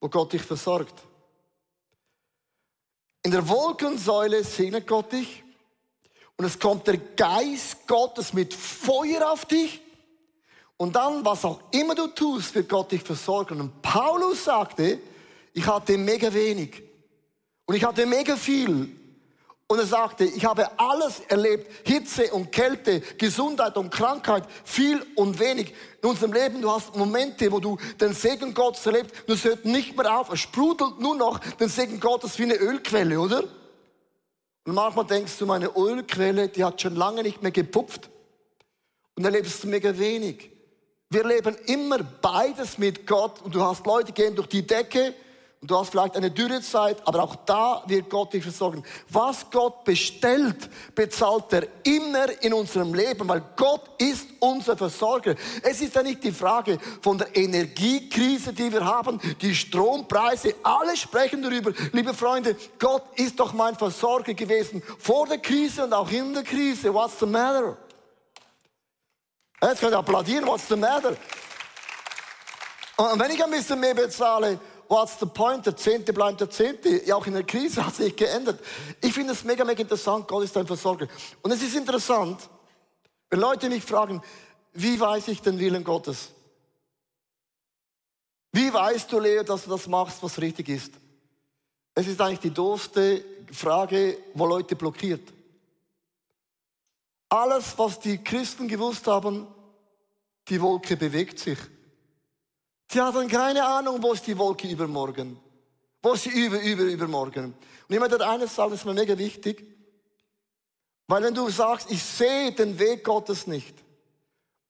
wo 0.00 0.08
Gott 0.08 0.32
dich 0.32 0.42
versorgt. 0.42 0.94
In 3.24 3.32
der 3.32 3.48
Wolkensäule 3.48 4.44
segnet 4.44 4.86
Gott 4.86 5.10
dich 5.12 5.42
und 6.36 6.44
es 6.44 6.58
kommt 6.58 6.86
der 6.86 6.98
Geist 6.98 7.88
Gottes 7.88 8.32
mit 8.32 8.54
Feuer 8.54 9.32
auf 9.32 9.46
dich 9.46 9.80
und 10.76 10.94
dann, 10.94 11.24
was 11.24 11.44
auch 11.44 11.60
immer 11.72 11.94
du 11.94 12.08
tust, 12.08 12.54
wird 12.54 12.68
Gott 12.68 12.92
dich 12.92 13.02
versorgen. 13.02 13.60
Und 13.60 13.82
Paulus 13.82 14.44
sagte, 14.44 15.00
ich 15.54 15.66
hatte 15.66 15.96
mega 15.96 16.34
wenig. 16.34 16.82
Und 17.64 17.76
ich 17.76 17.84
hatte 17.84 18.04
mega 18.04 18.36
viel. 18.36 18.94
Und 19.66 19.78
er 19.78 19.86
sagte, 19.86 20.24
ich 20.24 20.44
habe 20.44 20.78
alles 20.78 21.20
erlebt, 21.20 21.88
Hitze 21.88 22.30
und 22.34 22.52
Kälte, 22.52 23.00
Gesundheit 23.16 23.78
und 23.78 23.90
Krankheit, 23.90 24.44
viel 24.62 25.04
und 25.14 25.38
wenig. 25.38 25.72
In 26.02 26.10
unserem 26.10 26.34
Leben, 26.34 26.60
du 26.60 26.70
hast 26.70 26.94
Momente, 26.96 27.50
wo 27.50 27.60
du 27.60 27.78
den 27.98 28.12
Segen 28.12 28.52
Gottes 28.52 28.84
erlebst, 28.84 29.14
du 29.26 29.34
hört 29.34 29.64
nicht 29.64 29.96
mehr 29.96 30.18
auf, 30.18 30.30
es 30.30 30.40
sprudelt 30.40 31.00
nur 31.00 31.16
noch 31.16 31.38
den 31.38 31.70
Segen 31.70 31.98
Gottes 31.98 32.38
wie 32.38 32.42
eine 32.42 32.56
Ölquelle, 32.56 33.18
oder? 33.18 33.44
Und 34.66 34.74
manchmal 34.74 35.06
denkst 35.06 35.38
du, 35.38 35.46
meine 35.46 35.70
Ölquelle, 35.74 36.48
die 36.48 36.62
hat 36.62 36.82
schon 36.82 36.96
lange 36.96 37.22
nicht 37.22 37.42
mehr 37.42 37.52
gepupft. 37.52 38.10
Und 39.14 39.24
erlebst 39.24 39.62
du 39.62 39.68
mega 39.68 39.96
wenig. 39.96 40.50
Wir 41.08 41.24
leben 41.24 41.56
immer 41.66 42.02
beides 42.02 42.76
mit 42.76 43.06
Gott 43.06 43.40
und 43.40 43.54
du 43.54 43.62
hast 43.62 43.86
Leute, 43.86 44.12
die 44.12 44.22
gehen 44.22 44.34
durch 44.34 44.48
die 44.48 44.66
Decke 44.66 45.14
und 45.64 45.70
du 45.70 45.78
hast 45.78 45.92
vielleicht 45.92 46.14
eine 46.14 46.30
Dürrezeit, 46.30 46.98
aber 47.06 47.22
auch 47.22 47.36
da 47.46 47.82
wird 47.86 48.10
Gott 48.10 48.34
dich 48.34 48.42
versorgen. 48.42 48.84
Was 49.08 49.48
Gott 49.50 49.82
bestellt, 49.84 50.68
bezahlt 50.94 51.50
er 51.54 51.66
immer 51.84 52.26
in 52.42 52.52
unserem 52.52 52.92
Leben, 52.92 53.26
weil 53.26 53.42
Gott 53.56 53.80
ist 53.96 54.26
unser 54.40 54.76
Versorger. 54.76 55.34
Es 55.62 55.80
ist 55.80 55.94
ja 55.94 56.02
nicht 56.02 56.22
die 56.22 56.32
Frage 56.32 56.78
von 57.00 57.16
der 57.16 57.34
Energiekrise, 57.34 58.52
die 58.52 58.70
wir 58.70 58.84
haben, 58.84 59.18
die 59.40 59.54
Strompreise, 59.54 60.54
alle 60.62 60.98
sprechen 60.98 61.40
darüber. 61.40 61.72
Liebe 61.92 62.12
Freunde, 62.12 62.56
Gott 62.78 63.04
ist 63.16 63.40
doch 63.40 63.54
mein 63.54 63.74
Versorger 63.74 64.34
gewesen 64.34 64.82
vor 64.98 65.26
der 65.26 65.38
Krise 65.38 65.84
und 65.84 65.94
auch 65.94 66.10
in 66.10 66.34
der 66.34 66.42
Krise. 66.42 66.92
What's 66.92 67.18
the 67.20 67.24
matter? 67.24 67.78
Jetzt 69.62 69.80
könnt 69.80 69.94
ihr 69.94 69.98
applaudieren, 69.98 70.46
what's 70.46 70.68
the 70.68 70.76
matter? 70.76 71.16
Und 72.96 73.18
wenn 73.18 73.30
ich 73.30 73.42
ein 73.42 73.50
bisschen 73.50 73.80
mehr 73.80 73.94
bezahle, 73.94 74.60
what's 74.88 75.18
the 75.18 75.26
point? 75.26 75.64
Der 75.66 75.76
Zehnte 75.76 76.12
bleibt 76.12 76.40
der 76.40 76.50
Zehnte. 76.50 77.04
Ja, 77.04 77.16
auch 77.16 77.26
in 77.26 77.34
der 77.34 77.44
Krise 77.44 77.84
hat 77.84 77.94
sich 77.94 78.14
geändert. 78.14 78.60
Ich 79.00 79.12
finde 79.12 79.32
es 79.32 79.44
mega, 79.44 79.64
mega 79.64 79.82
interessant. 79.82 80.28
Gott 80.28 80.44
ist 80.44 80.56
ein 80.56 80.66
Versorger. 80.66 81.08
Und 81.42 81.50
es 81.50 81.62
ist 81.62 81.74
interessant, 81.74 82.48
wenn 83.30 83.40
Leute 83.40 83.68
mich 83.68 83.84
fragen, 83.84 84.22
wie 84.72 84.98
weiß 84.98 85.28
ich 85.28 85.40
den 85.40 85.58
Willen 85.58 85.84
Gottes? 85.84 86.30
Wie 88.52 88.72
weißt 88.72 89.10
du, 89.10 89.18
Leo, 89.18 89.42
dass 89.42 89.64
du 89.64 89.70
das 89.70 89.86
machst, 89.88 90.22
was 90.22 90.40
richtig 90.40 90.68
ist? 90.68 90.92
Es 91.94 92.06
ist 92.06 92.20
eigentlich 92.20 92.40
die 92.40 92.54
doofste 92.54 93.24
Frage, 93.52 94.18
wo 94.34 94.46
Leute 94.46 94.76
blockiert. 94.76 95.32
Alles, 97.28 97.76
was 97.76 97.98
die 97.98 98.18
Christen 98.18 98.68
gewusst 98.68 99.06
haben, 99.06 99.46
die 100.48 100.60
Wolke 100.60 100.96
bewegt 100.96 101.38
sich. 101.38 101.58
Sie 102.90 103.00
hatten 103.00 103.28
keine 103.28 103.64
Ahnung, 103.64 104.02
wo 104.02 104.12
ist 104.12 104.26
die 104.26 104.36
Wolke 104.36 104.68
übermorgen. 104.68 105.38
Wo 106.02 106.12
ist 106.12 106.24
sie 106.24 106.30
über, 106.30 106.60
über, 106.60 106.84
übermorgen. 106.84 107.54
Und 107.88 107.94
ich 107.94 107.98
möchte 107.98 108.26
eines 108.26 108.54
sagen, 108.54 108.70
das 108.70 108.80
ist 108.80 108.86
mir 108.86 108.94
mega 108.94 109.16
wichtig. 109.16 109.64
Weil 111.06 111.22
wenn 111.22 111.34
du 111.34 111.48
sagst, 111.50 111.90
ich 111.90 112.02
sehe 112.02 112.52
den 112.52 112.78
Weg 112.78 113.04
Gottes 113.04 113.46
nicht, 113.46 113.74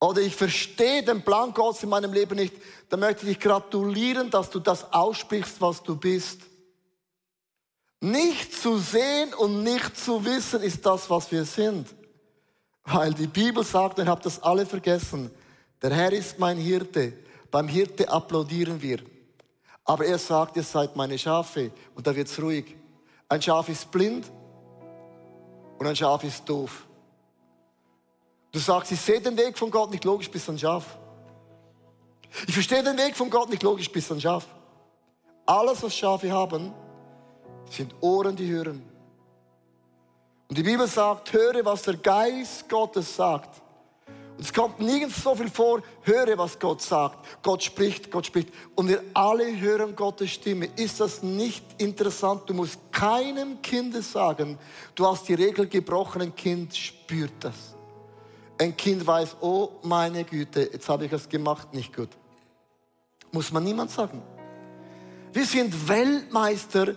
oder 0.01 0.21
ich 0.21 0.37
verstehe 0.37 1.03
den 1.03 1.23
Plan 1.23 1.55
Gottes 1.55 1.83
in 1.83 1.89
meinem 1.89 2.13
Leben 2.13 2.37
nicht, 2.37 2.55
dann 2.91 3.01
möchte 3.01 3.23
ich 3.23 3.37
dich 3.37 3.41
gratulieren, 3.41 4.31
dass 4.31 4.51
du 4.51 4.61
das 4.61 4.93
aussprichst, 4.93 5.61
was 5.61 5.83
du 5.83 5.97
bist. 5.97 6.41
Nicht 8.01 8.53
zu 8.55 8.77
sehen 8.79 9.33
und 9.33 9.63
nicht 9.63 9.97
zu 9.97 10.23
wissen 10.25 10.61
ist 10.61 10.85
das, 10.85 11.09
was 11.09 11.33
wir 11.33 11.45
sind. 11.45 11.95
Weil 12.85 13.15
die 13.15 13.27
Bibel 13.27 13.65
sagt, 13.65 13.99
und 13.99 14.05
ich 14.05 14.11
habe 14.11 14.23
das 14.23 14.43
alle 14.43 14.67
vergessen, 14.67 15.31
der 15.81 15.91
Herr 15.95 16.13
ist 16.13 16.39
mein 16.39 16.59
Hirte 16.59 17.15
beim 17.55 17.69
Hirte 17.69 18.09
applaudieren 18.09 18.83
wir. 18.83 18.99
Aber 19.85 20.05
er 20.05 20.19
sagt, 20.19 20.57
ihr 20.57 20.65
seid 20.65 20.97
meine 20.97 21.17
Schafe. 21.17 21.71
Und 21.95 22.05
da 22.05 22.17
wird 22.17 22.27
es 22.27 22.43
ruhig. 22.43 22.75
Ein 23.29 23.41
Schaf 23.41 23.69
ist 23.69 23.89
blind 23.93 24.29
und 25.79 25.87
ein 25.87 25.95
Schaf 25.95 26.25
ist 26.25 26.49
doof. 26.49 26.85
Du 28.51 28.59
sagst, 28.59 28.91
ich 28.91 29.01
sehe 29.01 29.21
den 29.21 29.37
Weg 29.37 29.57
von 29.57 29.71
Gott 29.71 29.93
nicht 29.93 30.03
logisch, 30.03 30.29
bist 30.29 30.49
ein 30.51 30.59
Schaf. 30.59 30.99
Ich 32.49 32.55
verstehe 32.55 32.83
den 32.83 32.99
Weg 32.99 33.15
von 33.15 33.31
Gott 33.31 33.49
nicht 33.49 33.63
logisch, 33.63 33.89
bist 33.93 34.11
ein 34.11 34.21
Schaf. 34.21 34.49
Alles, 35.47 35.81
was 35.81 35.95
Schafe 35.95 36.33
haben, 36.33 36.75
sind 37.71 37.95
Ohren, 38.01 38.35
die 38.35 38.51
hören. 38.51 38.83
Und 40.49 40.59
die 40.59 40.65
Bibel 40.65 40.89
sagt, 40.89 41.33
höre, 41.33 41.65
was 41.65 41.83
der 41.83 41.99
Geist 41.99 42.69
Gottes 42.69 43.15
sagt. 43.15 43.63
Es 44.39 44.53
kommt 44.53 44.81
nirgends 44.81 45.23
so 45.23 45.35
viel 45.35 45.49
vor, 45.49 45.83
höre, 46.03 46.37
was 46.37 46.59
Gott 46.59 46.83
sagt. 46.83 47.43
Gott 47.43 47.63
spricht, 47.63 48.11
Gott 48.11 48.27
spricht. 48.27 48.49
Und 48.75 48.89
wir 48.89 49.03
alle 49.15 49.61
hören 49.61 49.95
Gottes 49.95 50.31
Stimme. 50.31 50.69
Ist 50.77 51.01
das 51.01 51.23
nicht 51.23 51.65
interessant? 51.79 52.43
Du 52.47 52.55
musst 52.55 52.79
keinem 52.91 53.63
Kind 53.63 53.95
sagen, 54.03 54.59
du 54.95 55.07
hast 55.07 55.29
die 55.29 55.35
Regel 55.35 55.69
gebrochen, 55.69 56.23
ein 56.23 56.35
Kind 56.35 56.77
spürt 56.77 57.33
das. 57.41 57.77
Ein 58.59 58.77
Kind 58.77 59.07
weiß, 59.07 59.37
oh 59.41 59.71
meine 59.83 60.25
Güte, 60.25 60.69
jetzt 60.73 60.89
habe 60.89 61.07
ich 61.07 61.13
es 61.13 61.29
gemacht, 61.29 61.73
nicht 61.73 61.95
gut. 61.95 62.11
Muss 63.33 63.53
man 63.53 63.65
niemand 63.65 63.91
sagen. 63.91 64.23
Wir 65.33 65.45
sind 65.45 65.89
Weltmeister, 65.89 66.95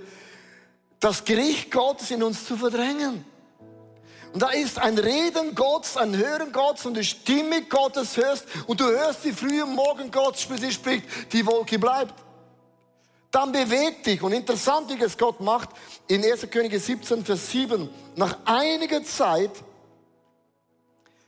das 1.00 1.24
Gericht 1.24 1.72
Gottes 1.72 2.12
in 2.12 2.22
uns 2.22 2.46
zu 2.46 2.56
verdrängen. 2.58 3.26
Und 4.38 4.44
da 4.44 4.50
ist 4.50 4.78
ein 4.78 5.00
Reden 5.00 5.56
Gottes, 5.56 5.98
ein 5.98 6.16
Hören 6.16 6.52
Gottes 6.52 6.86
und 6.86 6.96
die 6.96 7.04
Stimme 7.04 7.64
Gottes 7.64 8.18
hörst 8.18 8.46
und 8.68 8.80
du 8.80 8.86
hörst 8.86 9.24
die 9.24 9.34
frühe 9.34 9.66
Morgen 9.66 10.12
Gottes, 10.12 10.48
sie 10.60 10.72
spricht, 10.72 11.34
die 11.34 11.44
Wolke 11.44 11.80
bleibt. 11.80 12.14
Dann 13.32 13.52
beweg 13.52 14.04
dich. 14.04 14.22
Und 14.22 14.34
interessant, 14.34 14.92
wie 14.92 15.04
es 15.04 15.18
Gott 15.18 15.42
macht, 15.42 15.70
in 16.08 16.24
1. 16.24 16.52
Könige 16.52 16.80
17, 16.80 17.26
Vers 17.26 17.50
7, 17.50 17.90
nach 18.16 18.38
einiger 18.46 19.04
Zeit 19.04 19.50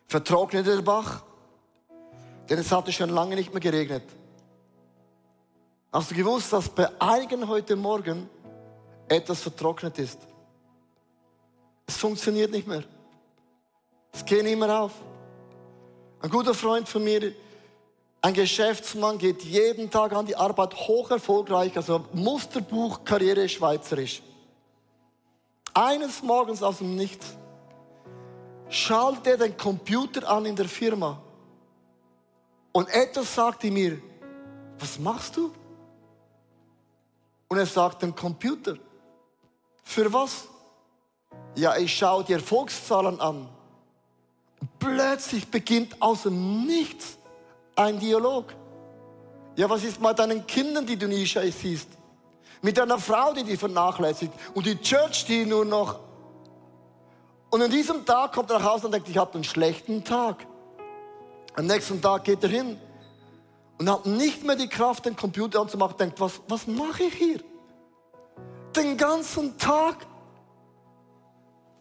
vertrocknete 0.06 0.76
der 0.76 0.84
Bach, 0.84 1.24
denn 2.48 2.60
es 2.60 2.72
hatte 2.72 2.92
schon 2.92 3.10
lange 3.10 3.36
nicht 3.36 3.52
mehr 3.52 3.60
geregnet. 3.60 4.04
Hast 5.92 6.12
du 6.12 6.16
gewusst, 6.16 6.54
dass 6.54 6.70
bei 6.70 6.88
einigen 7.02 7.48
heute 7.48 7.76
Morgen 7.76 8.30
etwas 9.08 9.42
vertrocknet 9.42 9.98
ist? 9.98 10.20
Es 11.88 11.98
funktioniert 11.98 12.52
nicht 12.52 12.68
mehr. 12.68 12.84
Es 14.12 14.26
geht 14.26 14.44
nicht 14.44 14.58
mehr 14.58 14.82
auf. 14.82 14.92
Ein 16.22 16.30
guter 16.30 16.54
Freund 16.54 16.88
von 16.88 17.04
mir, 17.04 17.34
ein 18.22 18.34
Geschäftsmann, 18.34 19.18
geht 19.18 19.44
jeden 19.44 19.90
Tag 19.90 20.14
an 20.14 20.26
die 20.26 20.36
Arbeit 20.36 20.76
hoch 20.76 21.10
erfolgreich, 21.12 21.76
also 21.78 22.06
Musterbuch 22.14 23.04
Karriere 23.06 23.48
schweizerisch. 23.48 24.22
Eines 25.74 26.22
Morgens 26.22 26.62
aus 26.62 26.80
dem 26.80 26.96
Nichts 26.96 27.28
schaltet 28.68 29.28
er 29.28 29.38
den 29.38 29.56
Computer 29.56 30.28
an 30.28 30.46
in 30.46 30.56
der 30.56 30.68
Firma 30.68 31.22
und 32.72 32.90
etwas 32.90 33.34
sagt 33.34 33.64
ihm 33.64 33.74
mir, 33.74 34.02
was 34.78 35.00
machst 35.00 35.38
du? 35.38 35.52
Und 37.48 37.58
er 37.58 37.66
sagt, 37.66 38.04
den 38.04 38.16
Computer. 38.16 38.78
Für 39.84 40.12
was? 40.14 40.48
Ja, 41.56 41.76
ich 41.76 41.96
schaue 41.96 42.24
die 42.24 42.34
Erfolgszahlen 42.34 43.20
an. 43.20 43.50
Plötzlich 44.80 45.50
beginnt 45.50 46.02
aus 46.02 46.24
dem 46.24 46.66
Nichts 46.66 47.18
ein 47.76 48.00
Dialog. 48.00 48.54
Ja, 49.56 49.70
was 49.70 49.84
ist 49.84 50.00
mit 50.00 50.18
deinen 50.18 50.48
Kindern, 50.48 50.86
die 50.86 50.96
du 50.96 51.08
nie 51.08 51.26
siehst? 51.26 51.90
Mit 52.62 52.78
deiner 52.78 52.98
Frau, 52.98 53.34
die 53.34 53.44
dich 53.44 53.60
vernachlässigt? 53.60 54.34
Und 54.54 54.66
die 54.66 54.80
Church, 54.80 55.26
die 55.26 55.46
nur 55.46 55.66
noch... 55.66 56.00
Und 57.50 57.62
an 57.62 57.72
diesem 57.72 58.06
Tag 58.06 58.34
kommt 58.34 58.52
er 58.52 58.60
nach 58.60 58.74
Hause 58.74 58.86
und 58.86 58.94
denkt, 58.94 59.10
ich 59.10 59.18
hatte 59.18 59.36
einen 59.36 59.44
schlechten 59.44 60.04
Tag. 60.04 60.46
Am 61.56 61.66
nächsten 61.66 62.02
Tag 62.02 62.24
geht 62.24 62.44
er 62.44 62.50
hin 62.50 62.80
und 63.80 63.90
hat 63.90 64.06
nicht 64.06 64.44
mehr 64.44 64.56
die 64.56 64.68
Kraft, 64.68 65.06
den 65.06 65.16
Computer 65.16 65.60
anzumachen. 65.60 65.98
Denkt, 65.98 66.20
was, 66.20 66.40
was 66.48 66.68
mache 66.68 67.04
ich 67.04 67.14
hier? 67.16 67.40
Den 68.76 68.96
ganzen 68.98 69.58
Tag? 69.58 70.06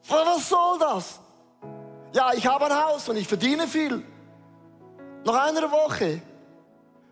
Was 0.09 0.49
soll 0.49 0.79
das? 0.79 1.21
Ja, 2.13 2.33
ich 2.33 2.47
habe 2.47 2.67
ein 2.67 2.85
Haus 2.85 3.09
und 3.09 3.17
ich 3.17 3.29
verdiene 3.29 3.67
viel. 3.67 4.03
Nach 5.25 5.47
einer 5.47 5.71
Woche 5.71 6.23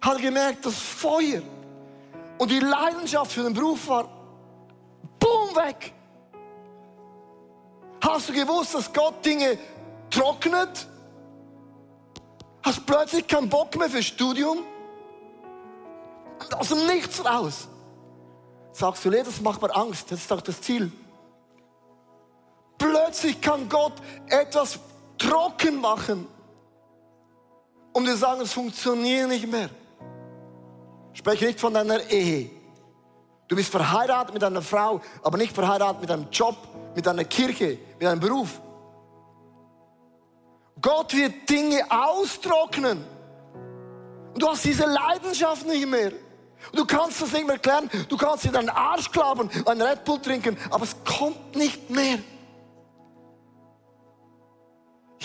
hat 0.01 0.17
er 0.17 0.23
gemerkt, 0.23 0.65
das 0.65 0.79
Feuer 0.79 1.43
und 2.39 2.51
die 2.51 2.61
Leidenschaft 2.61 3.33
für 3.33 3.43
den 3.43 3.53
Beruf 3.53 3.89
war, 3.89 4.09
boom, 5.19 5.57
weg. 5.57 5.93
Hast 8.01 8.29
du 8.29 8.33
gewusst, 8.33 8.75
dass 8.75 8.93
Gott 8.93 9.25
Dinge 9.25 9.59
trocknet? 10.11 10.87
Hast 12.63 12.87
plötzlich 12.87 13.27
keinen 13.27 13.49
Bock 13.49 13.77
mehr 13.77 13.91
fürs 13.91 14.07
Studium? 14.07 14.59
Aus 16.57 16.69
dem 16.69 16.87
Nichts 16.87 17.25
raus. 17.25 17.69
Sagst 18.73 19.05
du, 19.05 19.11
das 19.11 19.41
macht 19.41 19.63
mir 19.63 19.75
Angst, 19.75 20.11
das 20.11 20.21
ist 20.21 20.31
doch 20.31 20.41
das 20.41 20.61
Ziel. 20.61 20.93
Plötzlich 22.79 23.41
kann 23.41 23.69
Gott 23.69 23.95
etwas 24.29 24.79
trocken 25.19 25.81
machen. 25.81 26.27
Und 27.93 28.07
wir 28.07 28.17
sagen, 28.17 28.43
es 28.43 28.53
funktioniert 28.53 29.29
nicht 29.29 29.51
mehr. 29.51 29.71
Spreche 31.15 31.47
nicht 31.47 31.59
von 31.59 31.73
deiner 31.73 32.01
Ehe. 32.11 32.51
Du 33.49 33.57
bist 33.57 33.71
verheiratet 33.71 34.35
mit 34.35 34.45
einer 34.45 34.61
Frau, 34.61 35.01
aber 35.23 35.39
nicht 35.39 35.55
verheiratet 35.55 36.03
mit 36.03 36.11
einem 36.11 36.29
Job, 36.31 36.57
mit 36.95 37.07
einer 37.09 37.25
Kirche, 37.25 37.79
mit 37.99 38.07
einem 38.07 38.21
Beruf. 38.21 38.61
Gott 40.81 41.15
wird 41.15 41.49
Dinge 41.49 41.81
austrocknen. 41.89 43.03
Und 44.35 44.43
du 44.43 44.49
hast 44.49 44.65
diese 44.65 44.85
Leidenschaft 44.85 45.67
nicht 45.67 45.87
mehr. 45.87 46.13
Du 46.73 46.85
kannst 46.85 47.23
das 47.23 47.33
nicht 47.33 47.47
mehr 47.47 47.55
erklären. 47.55 47.89
Du 48.09 48.17
kannst 48.17 48.45
in 48.45 48.53
deinen 48.53 48.69
Arsch 48.69 49.11
klappen, 49.11 49.49
einen 49.65 49.83
Red 49.83 50.05
Bull 50.05 50.21
trinken, 50.21 50.59
aber 50.71 50.85
es 50.85 50.97
kommt 51.05 51.57
nicht 51.57 51.89
mehr. 51.89 52.19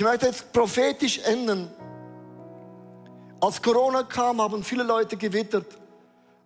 Ich 0.01 0.07
möchte 0.07 0.25
jetzt 0.25 0.51
prophetisch 0.51 1.19
enden. 1.19 1.69
Als 3.39 3.61
Corona 3.61 4.01
kam, 4.01 4.41
haben 4.41 4.63
viele 4.63 4.81
Leute 4.81 5.15
gewittert. 5.15 5.67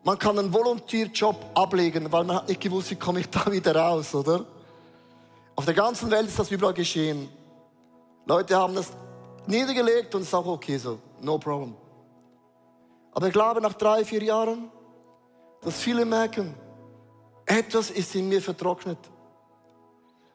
Man 0.03 0.19
kann 0.19 0.37
einen 0.37 0.51
Volontierjob 0.51 1.37
ablegen, 1.53 2.11
weil 2.11 2.25
man 2.25 2.35
hat 2.35 2.49
nicht 2.49 2.59
gewusst, 2.59 2.91
wie 2.91 2.97
komme 2.97 3.21
ich 3.21 3.29
da 3.29 3.49
wieder 3.49 3.73
raus, 3.73 4.13
oder? 4.13 4.43
Auf 5.55 5.63
der 5.63 5.73
ganzen 5.73 6.11
Welt 6.11 6.27
ist 6.27 6.37
das 6.37 6.51
überall 6.51 6.73
geschehen. 6.73 7.29
Leute 8.25 8.57
haben 8.57 8.75
das 8.75 8.91
niedergelegt 9.47 10.13
und 10.15 10.23
es 10.23 10.27
ist 10.27 10.33
auch 10.33 10.47
okay 10.47 10.77
so, 10.77 10.99
no 11.21 11.37
problem. 11.37 11.73
Aber 13.13 13.27
ich 13.27 13.33
glaube, 13.33 13.61
nach 13.61 13.75
drei, 13.75 14.03
vier 14.03 14.21
Jahren, 14.21 14.69
dass 15.61 15.79
viele 15.79 16.03
merken, 16.03 16.53
etwas 17.45 17.89
ist 17.89 18.13
in 18.15 18.27
mir 18.27 18.41
vertrocknet. 18.41 18.99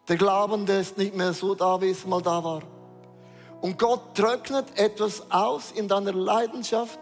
Der 0.08 0.16
Glauben, 0.16 0.64
der 0.64 0.80
ist 0.80 0.96
nicht 0.96 1.14
mehr 1.14 1.34
so 1.34 1.54
da, 1.54 1.78
wie 1.82 1.90
es 1.90 2.06
mal 2.06 2.22
da 2.22 2.42
war. 2.42 2.62
Und 3.60 3.78
Gott 3.78 4.14
trocknet 4.14 4.66
etwas 4.78 5.30
aus 5.30 5.72
in 5.72 5.86
deiner 5.86 6.12
Leidenschaft, 6.12 6.98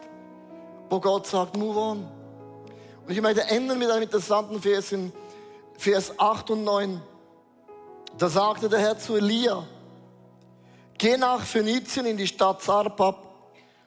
wo 0.91 1.01
Gott 1.01 1.27
sagt, 1.27 1.57
move 1.57 1.79
on. 1.79 2.07
Und 3.07 3.13
ich 3.13 3.21
möchte 3.21 3.43
enden 3.43 3.79
mit 3.79 3.91
einem 3.91 4.03
interessanten 4.03 4.61
Vers 4.61 4.93
in 4.93 5.13
Vers 5.77 6.19
8 6.19 6.51
und 6.51 6.65
9. 6.65 7.01
Da 8.19 8.29
sagte 8.29 8.69
der 8.69 8.81
Herr 8.81 8.99
zu 8.99 9.17
Elia, 9.17 9.65
geh 10.97 11.17
nach 11.17 11.43
Phönizien 11.43 12.07
in 12.07 12.17
die 12.17 12.27
Stadt 12.27 12.61
Sarpab 12.63 13.25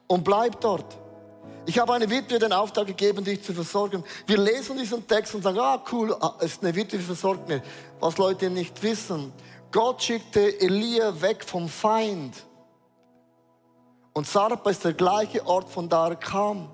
und 0.08 0.24
bleib 0.24 0.62
dort. 0.62 0.98
Ich 1.66 1.78
habe 1.78 1.94
eine 1.94 2.10
Witwe 2.10 2.40
den 2.40 2.54
Auftrag 2.54 2.88
gegeben, 2.88 3.24
dich 3.24 3.44
zu 3.44 3.54
versorgen. 3.54 4.04
Wir 4.26 4.38
lesen 4.38 4.78
diesen 4.78 5.06
Text 5.06 5.36
und 5.36 5.44
sagen, 5.44 5.60
ah 5.60 5.84
cool, 5.92 6.16
ah, 6.20 6.36
ist 6.40 6.64
eine 6.64 6.74
Witwe, 6.74 7.00
versorgt 7.00 7.48
mich. 7.48 7.62
Was 8.00 8.18
Leute 8.18 8.50
nicht 8.50 8.82
wissen, 8.82 9.32
Gott 9.72 10.02
schickte 10.02 10.60
Elia 10.60 11.22
weg 11.22 11.44
vom 11.44 11.68
Feind 11.70 12.36
und 14.14 14.28
Sarpa 14.28 14.70
ist 14.70 14.84
der 14.84 14.94
gleiche 14.94 15.46
Ort, 15.46 15.70
von 15.70 15.88
da 15.88 16.10
er 16.10 16.16
kam. 16.16 16.70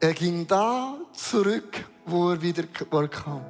Er 0.00 0.14
ging 0.14 0.46
da 0.46 0.96
zurück, 1.12 1.84
wo 2.06 2.30
er 2.30 2.42
wieder 2.42 2.64
wo 2.90 3.00
er 3.00 3.08
kam. 3.08 3.44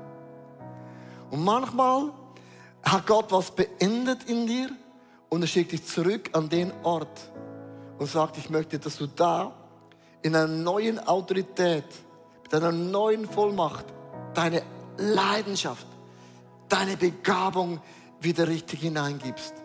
Und 1.30 1.44
manchmal 1.44 2.12
hat 2.82 3.06
Gott 3.06 3.30
was 3.30 3.50
beendet 3.50 4.24
in 4.24 4.46
dir 4.46 4.70
und 5.28 5.42
er 5.42 5.46
schickt 5.46 5.72
dich 5.72 5.86
zurück 5.86 6.30
an 6.32 6.48
den 6.48 6.72
Ort 6.82 7.30
und 7.98 8.06
sagt, 8.06 8.36
ich 8.36 8.50
möchte, 8.50 8.78
dass 8.78 8.96
du 8.96 9.06
da 9.06 9.52
in 10.22 10.34
einer 10.34 10.48
neuen 10.48 10.98
Autorität, 10.98 11.84
mit 12.42 12.54
einer 12.54 12.72
neuen 12.72 13.28
Vollmacht 13.28 13.84
deine 14.34 14.62
Leidenschaft, 14.98 15.86
deine 16.68 16.96
Begabung 16.96 17.80
wieder 18.20 18.48
richtig 18.48 18.80
hineingibst. 18.80 19.59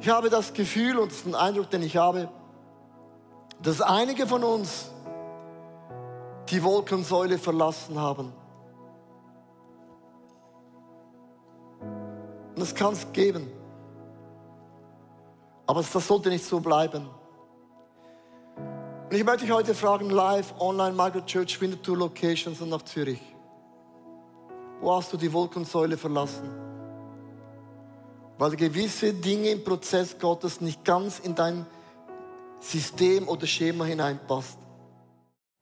Ich 0.00 0.08
habe 0.08 0.30
das 0.30 0.52
Gefühl 0.52 0.98
und 0.98 1.10
das 1.10 1.18
ist 1.18 1.26
ein 1.26 1.34
Eindruck, 1.34 1.70
den 1.70 1.82
ich 1.82 1.96
habe, 1.96 2.28
dass 3.62 3.80
einige 3.80 4.26
von 4.26 4.44
uns 4.44 4.90
die 6.50 6.62
Wolkensäule 6.62 7.38
verlassen 7.38 8.00
haben. 8.00 8.32
Und 12.54 12.60
das 12.60 12.74
kann 12.74 12.92
es 12.92 13.10
geben. 13.12 13.50
Aber 15.66 15.80
das 15.80 16.06
sollte 16.06 16.28
nicht 16.28 16.44
so 16.44 16.60
bleiben. 16.60 17.08
Und 19.10 19.16
ich 19.16 19.24
möchte 19.24 19.44
dich 19.44 19.52
heute 19.52 19.74
fragen, 19.74 20.10
live, 20.10 20.54
online, 20.58 20.94
Margaret 20.94 21.26
Church, 21.26 21.60
Winterthur 21.60 21.96
Locations 21.96 22.60
und 22.60 22.70
nach 22.70 22.82
Zürich. 22.82 23.20
Wo 24.80 24.94
hast 24.94 25.12
du 25.12 25.16
die 25.16 25.32
Wolkensäule 25.32 25.96
verlassen? 25.96 26.65
Weil 28.38 28.56
gewisse 28.56 29.14
Dinge 29.14 29.50
im 29.50 29.64
Prozess 29.64 30.18
Gottes 30.18 30.60
nicht 30.60 30.84
ganz 30.84 31.18
in 31.18 31.34
dein 31.34 31.66
System 32.60 33.28
oder 33.28 33.46
Schema 33.46 33.84
hineinpasst. 33.84 34.58